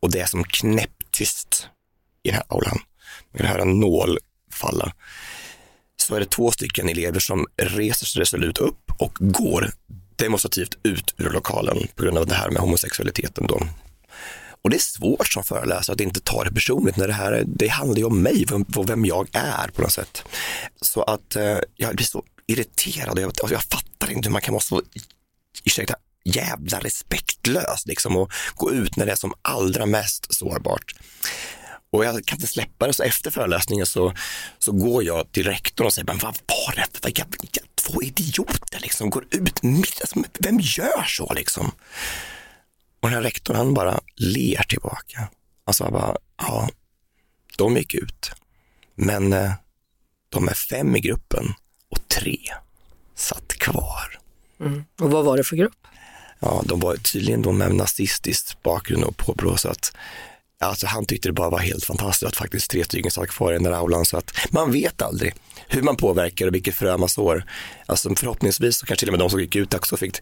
Och 0.00 0.10
det 0.10 0.20
är 0.20 0.26
som 0.26 0.44
knäpptyst 0.44 1.68
i 2.22 2.28
den 2.28 2.34
här 2.34 2.44
aulan. 2.48 2.78
Man 3.32 3.38
kan 3.38 3.46
höra 3.46 3.62
en 3.62 3.80
nål 3.80 4.18
falla. 4.52 4.92
Så 5.96 6.14
är 6.14 6.20
det 6.20 6.30
två 6.30 6.50
stycken 6.50 6.88
elever 6.88 7.20
som 7.20 7.46
reser 7.56 8.06
sig 8.06 8.20
resolut 8.20 8.58
upp 8.58 8.92
och 8.98 9.16
går 9.20 9.70
demonstrativt 10.16 10.78
ut 10.82 11.14
ur 11.18 11.30
lokalen 11.30 11.78
på 11.94 12.02
grund 12.02 12.18
av 12.18 12.26
det 12.26 12.34
här 12.34 12.50
med 12.50 12.62
homosexualiteten 12.62 13.46
då. 13.46 13.60
Och 14.62 14.70
det 14.70 14.76
är 14.76 14.80
svårt 14.80 15.28
som 15.28 15.44
föreläsare 15.44 15.94
att 15.94 16.00
inte 16.00 16.20
ta 16.20 16.44
det 16.44 16.52
personligt 16.52 16.96
när 16.96 17.06
det 17.06 17.12
här 17.12 17.44
det 17.46 17.68
handlar 17.68 17.98
ju 17.98 18.04
om 18.04 18.22
mig, 18.22 18.46
och 18.76 18.90
vem 18.90 19.04
jag 19.04 19.28
är 19.32 19.68
på 19.68 19.82
något 19.82 19.92
sätt. 19.92 20.24
Så 20.80 21.02
att 21.02 21.36
eh, 21.36 21.58
jag 21.76 21.96
blir 21.96 22.06
så 22.06 22.24
irriterad 22.50 23.10
och 23.10 23.20
jag, 23.20 23.28
alltså, 23.28 23.52
jag 23.52 23.62
fattar 23.62 24.10
inte 24.10 24.28
hur 24.28 24.32
man 24.32 24.42
kan 24.42 24.54
vara 24.54 24.62
så, 24.62 24.82
ursäkta, 25.64 25.94
jävla 26.24 26.80
respektlös 26.80 27.86
liksom 27.86 28.16
och 28.16 28.32
gå 28.54 28.72
ut 28.72 28.96
när 28.96 29.06
det 29.06 29.12
är 29.12 29.16
som 29.16 29.34
allra 29.42 29.86
mest 29.86 30.34
sårbart. 30.34 30.94
Och 31.92 32.04
jag 32.04 32.26
kan 32.26 32.36
inte 32.36 32.46
släppa 32.46 32.86
det, 32.86 32.92
så 32.92 33.02
efter 33.02 33.30
föreläsningen 33.30 33.86
så, 33.86 34.14
så 34.58 34.72
går 34.72 35.04
jag 35.04 35.32
till 35.32 35.46
rektorn 35.46 35.86
och 35.86 35.92
säger, 35.92 36.06
men 36.06 36.18
vad 36.18 36.38
var 36.46 36.74
det 36.74 36.98
för 37.02 37.12
jag, 37.18 37.26
jag, 37.52 37.64
två 37.74 38.02
idioter 38.02 38.80
liksom, 38.80 39.10
går 39.10 39.24
ut 39.30 39.62
mitt, 39.62 40.00
alltså, 40.00 40.22
vem 40.38 40.60
gör 40.60 41.04
så 41.06 41.32
liksom? 41.34 41.70
Och 43.00 43.08
den 43.08 43.14
här 43.14 43.22
rektorn 43.22 43.56
han 43.56 43.74
bara 43.74 44.00
ler 44.16 44.62
tillbaka. 44.62 45.28
Alltså 45.64 45.84
han 45.84 45.92
bara, 45.92 46.16
ja, 46.36 46.68
de 47.56 47.76
gick 47.76 47.94
ut, 47.94 48.32
men 48.94 49.32
eh, 49.32 49.52
de 50.28 50.48
är 50.48 50.54
fem 50.54 50.96
i 50.96 51.00
gruppen 51.00 51.54
och 51.90 52.08
tre 52.08 52.38
satt 53.14 53.48
kvar. 53.48 54.18
Mm. 54.60 54.84
Och 55.00 55.10
vad 55.10 55.24
var 55.24 55.36
det 55.36 55.44
för 55.44 55.56
grupp? 55.56 55.86
Ja, 56.40 56.62
de 56.64 56.80
var 56.80 56.96
tydligen 56.96 57.42
de 57.42 57.58
med 57.58 57.74
nazistisk 57.74 58.62
bakgrund 58.62 59.04
och 59.04 59.16
påbrå, 59.16 59.56
så 59.56 59.68
att 59.68 59.92
Alltså 60.62 60.86
han 60.86 61.06
tyckte 61.06 61.28
det 61.28 61.32
bara 61.32 61.50
var 61.50 61.58
helt 61.58 61.84
fantastiskt 61.84 62.28
att 62.28 62.36
faktiskt 62.36 62.70
tre 62.70 62.84
stycken 62.84 63.10
satt 63.10 63.28
kvar 63.28 63.50
i 63.50 63.54
den 63.54 63.62
där 63.62 63.72
aulan 63.72 64.04
så 64.04 64.16
att 64.16 64.32
man 64.50 64.72
vet 64.72 65.02
aldrig 65.02 65.34
hur 65.68 65.82
man 65.82 65.96
påverkar 65.96 66.46
och 66.46 66.54
vilket 66.54 66.74
frö 66.74 66.96
man 66.96 67.08
sår. 67.08 67.44
Alltså 67.86 68.14
förhoppningsvis 68.14 68.76
så 68.76 68.86
kanske 68.86 69.00
till 69.00 69.08
och 69.08 69.12
med 69.12 69.18
de 69.18 69.30
som 69.30 69.40
gick 69.40 69.56
ut 69.56 69.74
också 69.74 69.96
fick, 69.96 70.16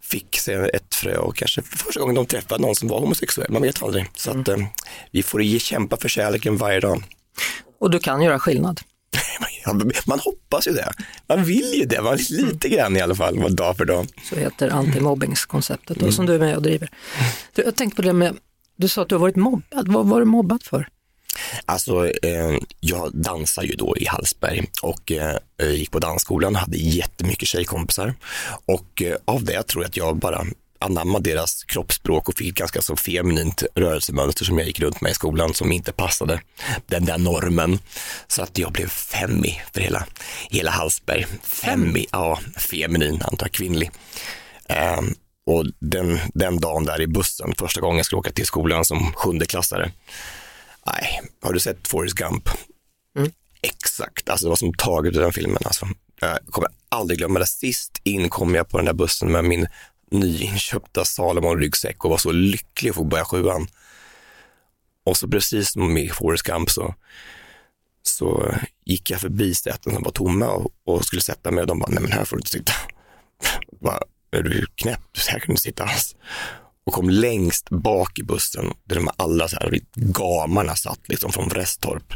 fick 0.00 0.38
se 0.38 0.52
ett 0.52 0.94
frö 0.94 1.16
och 1.16 1.36
kanske 1.36 1.62
för 1.62 1.78
första 1.78 2.00
gången 2.00 2.14
de 2.14 2.26
träffade 2.26 2.62
någon 2.62 2.74
som 2.74 2.88
var 2.88 3.00
homosexuell. 3.00 3.50
Man 3.50 3.62
vet 3.62 3.82
aldrig. 3.82 4.06
Så 4.16 4.30
att 4.30 4.48
mm. 4.48 4.60
eh, 4.60 4.68
vi 5.10 5.22
får 5.22 5.42
ge 5.42 5.58
kämpa 5.58 5.96
för 5.96 6.08
kärleken 6.08 6.56
varje 6.56 6.80
dag. 6.80 7.04
Och 7.80 7.90
du 7.90 7.98
kan 7.98 8.22
göra 8.22 8.38
skillnad? 8.38 8.80
man 10.06 10.18
hoppas 10.18 10.66
ju 10.66 10.72
det. 10.72 10.92
Man 11.28 11.44
vill 11.44 11.74
ju 11.74 11.84
det, 11.84 12.02
man 12.02 12.18
lite 12.30 12.68
grann 12.68 12.96
i 12.96 13.00
alla 13.00 13.14
fall, 13.14 13.56
dag 13.56 13.76
för 13.76 13.84
dag. 13.84 14.06
Så 14.30 14.36
heter 14.36 14.70
antimobbingskonceptet 14.70 16.00
mm. 16.00 16.12
som 16.12 16.26
du 16.26 16.34
är 16.34 16.38
med 16.38 16.56
och 16.56 16.62
driver. 16.62 16.90
Du, 17.54 17.62
jag 17.62 17.76
tänkte 17.76 17.96
på 17.96 18.02
det 18.02 18.12
med 18.12 18.36
du 18.80 18.88
sa 18.88 19.02
att 19.02 19.08
du 19.08 19.14
har 19.14 19.20
varit 19.20 19.36
mobbad. 19.36 19.88
Vad 19.88 20.06
var 20.06 20.20
du 20.20 20.26
mobbad 20.26 20.62
för? 20.62 20.88
Alltså, 21.64 22.06
eh, 22.06 22.56
jag 22.80 23.10
dansar 23.14 23.62
ju 23.62 23.74
då 23.74 23.96
i 23.96 24.06
Hallsberg 24.06 24.66
och 24.82 25.12
eh, 25.12 25.36
gick 25.70 25.90
på 25.90 25.98
dansskolan 25.98 26.54
hade 26.54 26.76
jättemycket 26.76 27.48
tjejkompisar. 27.48 28.14
Och 28.64 29.02
eh, 29.02 29.16
av 29.24 29.44
det 29.44 29.62
tror 29.62 29.84
jag 29.84 29.88
att 29.88 29.96
jag 29.96 30.16
bara 30.16 30.44
anammade 30.80 31.30
deras 31.30 31.64
kroppsspråk 31.64 32.28
och 32.28 32.38
fick 32.38 32.54
ganska 32.54 32.82
så 32.82 32.96
feminint 32.96 33.62
rörelsemönster 33.74 34.44
som 34.44 34.58
jag 34.58 34.66
gick 34.66 34.80
runt 34.80 35.00
med 35.00 35.10
i 35.10 35.14
skolan 35.14 35.54
som 35.54 35.72
inte 35.72 35.92
passade 35.92 36.40
den 36.86 37.04
där 37.04 37.18
normen. 37.18 37.78
Så 38.26 38.42
att 38.42 38.58
jag 38.58 38.72
blev 38.72 38.88
femmi 38.88 39.60
för 39.72 39.80
hela, 39.80 40.06
hela 40.50 40.70
Hallsberg. 40.70 41.26
Femmi, 41.42 42.06
ja, 42.12 42.38
feminin, 42.56 43.22
antar 43.22 43.48
kvinnlig. 43.48 43.90
Um, 44.98 45.14
och 45.46 45.66
den, 45.78 46.18
den 46.34 46.60
dagen 46.60 46.84
där 46.84 47.00
i 47.00 47.06
bussen, 47.06 47.54
första 47.58 47.80
gången 47.80 47.96
jag 47.96 48.06
skulle 48.06 48.18
åka 48.18 48.32
till 48.32 48.46
skolan 48.46 48.84
som 48.84 49.12
sjundeklassare. 49.12 49.92
Nej, 50.86 51.20
har 51.42 51.52
du 51.52 51.60
sett 51.60 51.88
Forrest 51.88 52.16
Gump? 52.16 52.48
Mm. 53.18 53.32
Exakt, 53.62 54.28
alltså 54.28 54.46
det 54.46 54.48
var 54.48 54.56
som 54.56 54.74
taget 54.74 55.16
ur 55.16 55.20
den 55.20 55.32
filmen. 55.32 55.62
Alltså. 55.64 55.86
Jag 56.20 56.38
kommer 56.50 56.70
aldrig 56.88 57.18
glömma 57.18 57.38
det. 57.38 57.46
Sist 57.46 58.00
in 58.04 58.28
kom 58.28 58.54
jag 58.54 58.68
på 58.68 58.76
den 58.76 58.86
där 58.86 58.92
bussen 58.92 59.32
med 59.32 59.44
min 59.44 59.66
nyinköpta 60.10 61.04
Salomon-ryggsäck 61.04 62.04
och 62.04 62.10
var 62.10 62.18
så 62.18 62.32
lycklig 62.32 62.90
att 62.90 62.96
få 62.96 63.04
börja 63.04 63.24
sjuan. 63.24 63.66
Och 65.04 65.16
så 65.16 65.28
precis 65.28 65.72
som 65.72 65.98
i 65.98 66.08
Forrest 66.08 66.42
Gump 66.42 66.70
så, 66.70 66.94
så 68.02 68.54
gick 68.84 69.10
jag 69.10 69.20
förbi 69.20 69.54
säten 69.54 69.94
som 69.94 70.02
var 70.02 70.12
tomma 70.12 70.48
och, 70.48 70.72
och 70.84 71.04
skulle 71.04 71.22
sätta 71.22 71.50
mig 71.50 71.60
och 71.60 71.66
de 71.66 71.78
bara, 71.78 71.90
nej 71.90 72.02
men 72.02 72.12
här 72.12 72.24
får 72.24 72.36
du 72.36 72.40
inte 72.40 72.50
sitta. 72.50 72.72
Bara, 73.80 74.02
är 74.30 74.42
du 74.42 74.66
knäpp? 74.74 75.00
Här 75.28 75.38
kan 75.38 75.46
du 75.46 75.52
inte 75.52 75.62
sitta 75.62 75.84
alls. 75.84 76.16
Och 76.86 76.92
kom 76.92 77.10
längst 77.10 77.70
bak 77.70 78.18
i 78.18 78.22
bussen 78.22 78.74
där 78.84 78.96
de 78.96 79.10
alla 79.16 79.48
så 79.48 79.56
här 79.56 79.80
gamarna 79.94 80.76
satt 80.76 81.08
liksom 81.08 81.32
från 81.32 81.48
Vrestorp. 81.48 82.12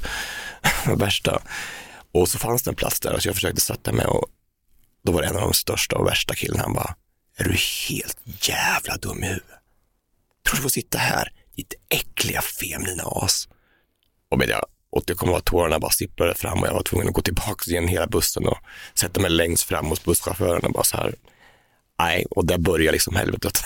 värsta. 0.96 1.42
Och 2.12 2.28
så 2.28 2.38
fanns 2.38 2.62
det 2.62 2.70
en 2.70 2.74
plats 2.74 3.00
där 3.00 3.18
så 3.18 3.28
jag 3.28 3.35
försökte 3.35 3.61
sätta 3.61 3.92
mig 3.92 4.07
och 4.07 4.26
då 5.04 5.12
var 5.12 5.22
det 5.22 5.28
en 5.28 5.37
av 5.37 5.42
de 5.42 5.52
största 5.52 5.96
och 5.96 6.07
värsta 6.07 6.35
killarna. 6.35 6.62
Han 6.62 6.74
bara, 6.74 6.94
är 7.37 7.44
du 7.44 7.57
helt 7.88 8.18
jävla 8.49 8.97
dum 8.97 9.25
i 9.25 9.27
huvudet? 9.27 9.59
Tror 10.47 10.57
du 10.57 10.62
får 10.62 10.68
sitta 10.68 10.99
här, 10.99 11.33
ditt 11.57 11.75
äckliga 11.88 12.42
feminina 12.42 13.03
as. 13.07 13.49
Och 14.31 14.38
med 14.38 14.49
det, 14.49 15.14
kom 15.14 15.35
att 15.35 15.44
tårarna 15.44 15.79
bara 15.79 15.90
sipprade 15.90 16.35
fram 16.35 16.59
och 16.59 16.66
jag 16.68 16.75
var 16.75 16.83
tvungen 16.83 17.09
att 17.09 17.14
gå 17.14 17.23
tillbaka 17.23 17.70
igen 17.70 17.88
hela 17.88 18.07
bussen 18.07 18.47
och 18.47 18.59
sätta 18.94 19.20
mig 19.20 19.31
längst 19.31 19.62
fram 19.62 19.87
hos 19.87 20.05
busschauffören 20.05 20.64
och 20.64 20.73
bara 20.73 20.85
så 20.85 20.97
här, 20.97 21.14
nej, 21.99 22.27
och 22.31 22.47
där 22.47 22.59
börjar 22.59 22.92
liksom 22.92 23.16
helvetet. 23.16 23.62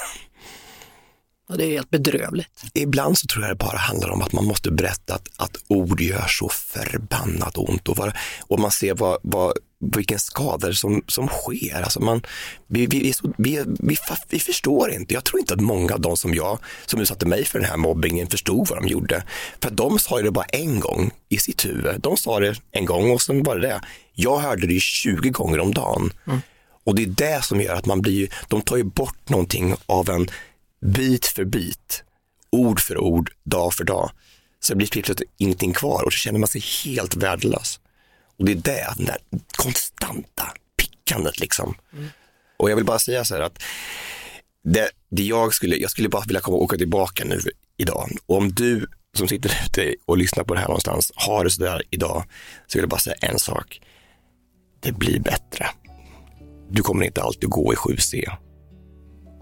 Och 1.49 1.59
det 1.59 1.65
är 1.65 1.71
helt 1.71 1.91
bedrövligt. 1.91 2.63
Ibland 2.75 3.19
så 3.19 3.27
tror 3.27 3.45
jag 3.45 3.51
det 3.51 3.65
bara 3.65 3.79
handlar 3.79 4.11
om 4.11 4.23
att 4.23 4.33
man 4.33 4.45
måste 4.45 4.71
berätta 4.71 5.15
att, 5.15 5.29
att 5.37 5.57
ord 5.69 6.01
gör 6.01 6.27
så 6.29 6.49
förbannat 6.49 7.59
ont 7.59 7.89
och, 7.89 7.97
var, 7.97 8.19
och 8.43 8.61
man 8.61 8.71
ser 8.71 8.95
vad, 8.95 9.19
vad, 9.23 9.53
vilken 9.81 10.19
skada 10.19 10.73
som, 10.73 11.03
som 11.07 11.29
sker. 11.29 11.83
Alltså 11.83 12.01
man, 12.01 12.23
vi, 12.67 12.87
vi, 12.87 13.13
vi, 13.37 13.65
vi, 13.79 13.97
vi, 14.31 14.39
förstår 14.39 14.91
inte. 14.93 15.15
Jag 15.15 15.25
tror 15.25 15.41
inte 15.41 15.55
att 15.55 15.61
många 15.61 15.95
av 15.95 16.01
de 16.01 16.17
som 16.17 16.35
jag, 16.35 16.59
som 16.87 17.01
utsatte 17.01 17.27
mig 17.27 17.45
för 17.45 17.59
den 17.59 17.69
här 17.69 17.77
mobbingen, 17.77 18.27
förstod 18.27 18.69
vad 18.69 18.79
de 18.79 18.89
gjorde. 18.89 19.25
För 19.63 19.71
de 19.71 19.99
sa 19.99 20.23
det 20.23 20.31
bara 20.31 20.45
en 20.45 20.81
gång 20.81 21.11
i 21.29 21.39
sitt 21.39 21.65
huvud. 21.65 22.01
De 22.01 22.17
sa 22.17 22.41
det 22.41 22.61
en 22.71 22.85
gång 22.85 23.11
och 23.11 23.23
sen 23.23 23.43
var 23.43 23.57
det 23.57 23.69
det. 23.69 23.81
Jag 24.13 24.39
hörde 24.39 24.67
det 24.67 24.81
20 24.81 25.31
gånger 25.31 25.61
om 25.61 25.75
dagen. 25.75 26.13
Mm. 26.27 26.41
Och 26.85 26.95
det 26.95 27.03
är 27.03 27.07
det 27.07 27.45
som 27.45 27.61
gör 27.61 27.75
att 27.75 27.87
man 27.87 28.03
blir, 28.03 28.29
de 28.49 28.63
tar 28.63 28.77
ju 28.77 28.85
bort 28.85 29.29
någonting 29.29 29.75
av 29.87 30.11
en 30.11 30.29
bit 30.81 31.27
för 31.27 31.45
bit, 31.45 32.05
ord 32.51 32.81
för 32.81 32.99
ord, 32.99 33.31
dag 33.45 33.75
för 33.75 33.85
dag. 33.85 34.11
Så 34.61 34.73
det 34.73 34.77
blir 34.77 34.87
plötsligt 34.87 35.23
ingenting 35.37 35.73
kvar 35.73 36.03
och 36.05 36.13
så 36.13 36.17
känner 36.17 36.39
man 36.39 36.49
sig 36.49 36.61
helt 36.85 37.17
värdelös. 37.17 37.81
Och 38.39 38.45
det 38.45 38.53
är 38.53 38.57
det, 38.57 38.95
det 38.97 39.05
där 39.05 39.19
konstanta 39.57 40.53
pickandet 40.77 41.41
liksom. 41.41 41.75
Mm. 41.93 42.09
Och 42.57 42.71
jag 42.71 42.77
vill 42.77 42.85
bara 42.85 42.99
säga 42.99 43.25
så 43.25 43.35
här 43.35 43.43
att 43.43 43.63
det, 44.65 44.91
det 45.11 45.23
jag 45.23 45.55
skulle, 45.55 45.77
jag 45.77 45.91
skulle 45.91 46.09
bara 46.09 46.25
vilja 46.27 46.41
komma 46.41 46.57
och 46.57 46.63
åka 46.63 46.77
tillbaka 46.77 47.25
nu 47.25 47.41
idag. 47.77 48.11
Och 48.27 48.37
om 48.37 48.53
du 48.53 48.87
som 49.15 49.29
sitter 49.29 49.53
ute 49.67 49.95
och 50.07 50.19
lyssnar 50.19 50.45
på 50.45 50.55
det 50.55 50.61
här 50.61 50.69
någonstans 50.69 51.13
har 51.15 51.45
det 51.45 51.51
sådär 51.51 51.83
idag, 51.91 52.25
så 52.67 52.79
vill 52.79 52.83
jag 52.83 52.91
bara 52.91 53.01
säga 53.01 53.17
en 53.21 53.39
sak. 53.39 53.81
Det 54.81 54.93
blir 54.93 55.21
bättre. 55.21 55.67
Du 56.71 56.83
kommer 56.83 57.05
inte 57.05 57.23
alltid 57.23 57.51
gå 57.51 57.73
i 57.73 57.77
7C. 57.77 58.37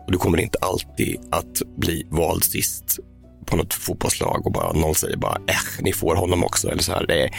Och 0.07 0.13
du 0.13 0.19
kommer 0.19 0.41
inte 0.41 0.59
alltid 0.61 1.21
att 1.31 1.63
bli 1.77 2.07
vald 2.11 2.45
sist 2.45 2.99
på 3.47 3.57
något 3.57 3.75
fotbollslag 3.75 4.47
och 4.47 4.53
bara 4.53 4.73
någon 4.73 4.95
säger 4.95 5.17
bara 5.17 5.37
eh, 5.47 5.83
ni 5.83 5.93
får 5.93 6.17
honom 6.17 6.45
också. 6.45 6.71
Eller 6.71 6.83
så 6.83 6.93
här. 6.93 7.07
Det, 7.07 7.31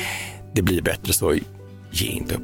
det 0.57 0.63
blir 0.63 0.81
bättre, 0.81 1.13
så 1.13 1.33
ge 1.91 2.07
inte 2.07 2.35
upp. 2.35 2.41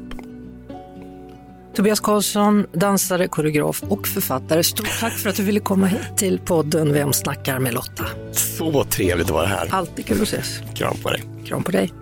Tobias 1.76 2.00
Karlsson, 2.00 2.66
dansare, 2.72 3.28
koreograf 3.28 3.82
och 3.88 4.08
författare. 4.08 4.62
Stort 4.62 5.00
tack 5.00 5.12
för 5.12 5.30
att 5.30 5.36
du 5.36 5.42
ville 5.42 5.60
komma 5.60 5.86
hit 5.86 6.16
till 6.16 6.38
podden 6.38 6.92
Vem 6.92 7.12
snackar 7.12 7.58
med 7.58 7.74
Lotta? 7.74 8.04
Så 8.32 8.84
trevligt 8.84 9.26
att 9.26 9.32
vara 9.32 9.46
här. 9.46 9.68
Alltid 9.70 10.06
kul 10.06 10.22
att 10.22 10.28
ses. 10.28 10.60
Kram 10.74 10.96
på 11.02 11.10
dig. 11.10 11.22
Kram 11.46 11.62
på 11.62 11.70
dig. 11.70 11.92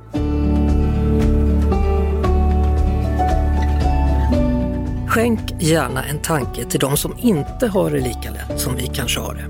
Skänk 5.08 5.40
gärna 5.60 6.04
en 6.04 6.18
tanke 6.18 6.64
till 6.64 6.80
de 6.80 6.96
som 6.96 7.18
inte 7.18 7.66
har 7.66 7.90
det 7.90 8.00
lika 8.00 8.30
lätt 8.30 8.60
som 8.60 8.76
vi 8.76 8.86
kanske 8.86 9.20
har 9.20 9.34
det. 9.34 9.44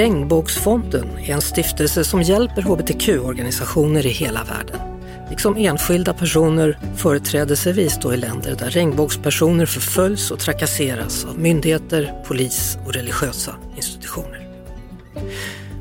Regnbågsfonden 0.00 1.18
är 1.18 1.34
en 1.34 1.40
stiftelse 1.40 2.04
som 2.04 2.22
hjälper 2.22 2.62
hbtq-organisationer 2.62 4.06
i 4.06 4.10
hela 4.10 4.44
världen. 4.44 4.89
Liksom 5.30 5.56
enskilda 5.56 6.14
personer 6.14 6.78
företrädelsevis 6.96 7.98
då 8.02 8.14
i 8.14 8.16
länder 8.16 8.56
där 8.58 8.70
regnbågspersoner 8.70 9.66
förföljs 9.66 10.30
och 10.30 10.38
trakasseras 10.38 11.24
av 11.24 11.38
myndigheter, 11.38 12.14
polis 12.26 12.78
och 12.86 12.92
religiösa 12.92 13.54
institutioner. 13.76 14.48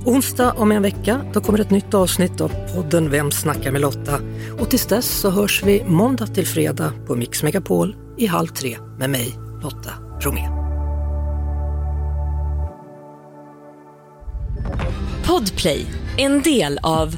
Onsdag 0.06 0.54
om 0.58 0.72
en 0.72 0.82
vecka 0.82 1.22
då 1.34 1.42
kommer 1.42 1.60
ett 1.60 1.70
nytt 1.70 1.94
avsnitt 1.94 2.42
av 2.42 2.52
podden 2.76 3.10
Vem 3.10 3.32
snackar 3.32 3.72
med 3.72 3.82
Lotta? 3.82 4.20
Och 4.60 4.70
tills 4.70 4.86
dess 4.86 5.20
så 5.20 5.30
hörs 5.30 5.64
vi 5.64 5.84
måndag 5.88 6.28
till 6.28 6.48
fredag 6.48 6.94
på 7.08 7.16
Mix 7.16 7.44
Megapol 7.44 7.96
i 8.18 8.26
halv 8.26 8.48
tre 8.48 8.78
med 8.98 9.10
mig, 9.10 9.36
Lotta 9.64 9.92
Bromé. 10.22 10.50
Podplay, 15.26 15.86
en 16.18 16.42
del 16.42 16.80
av 16.84 17.18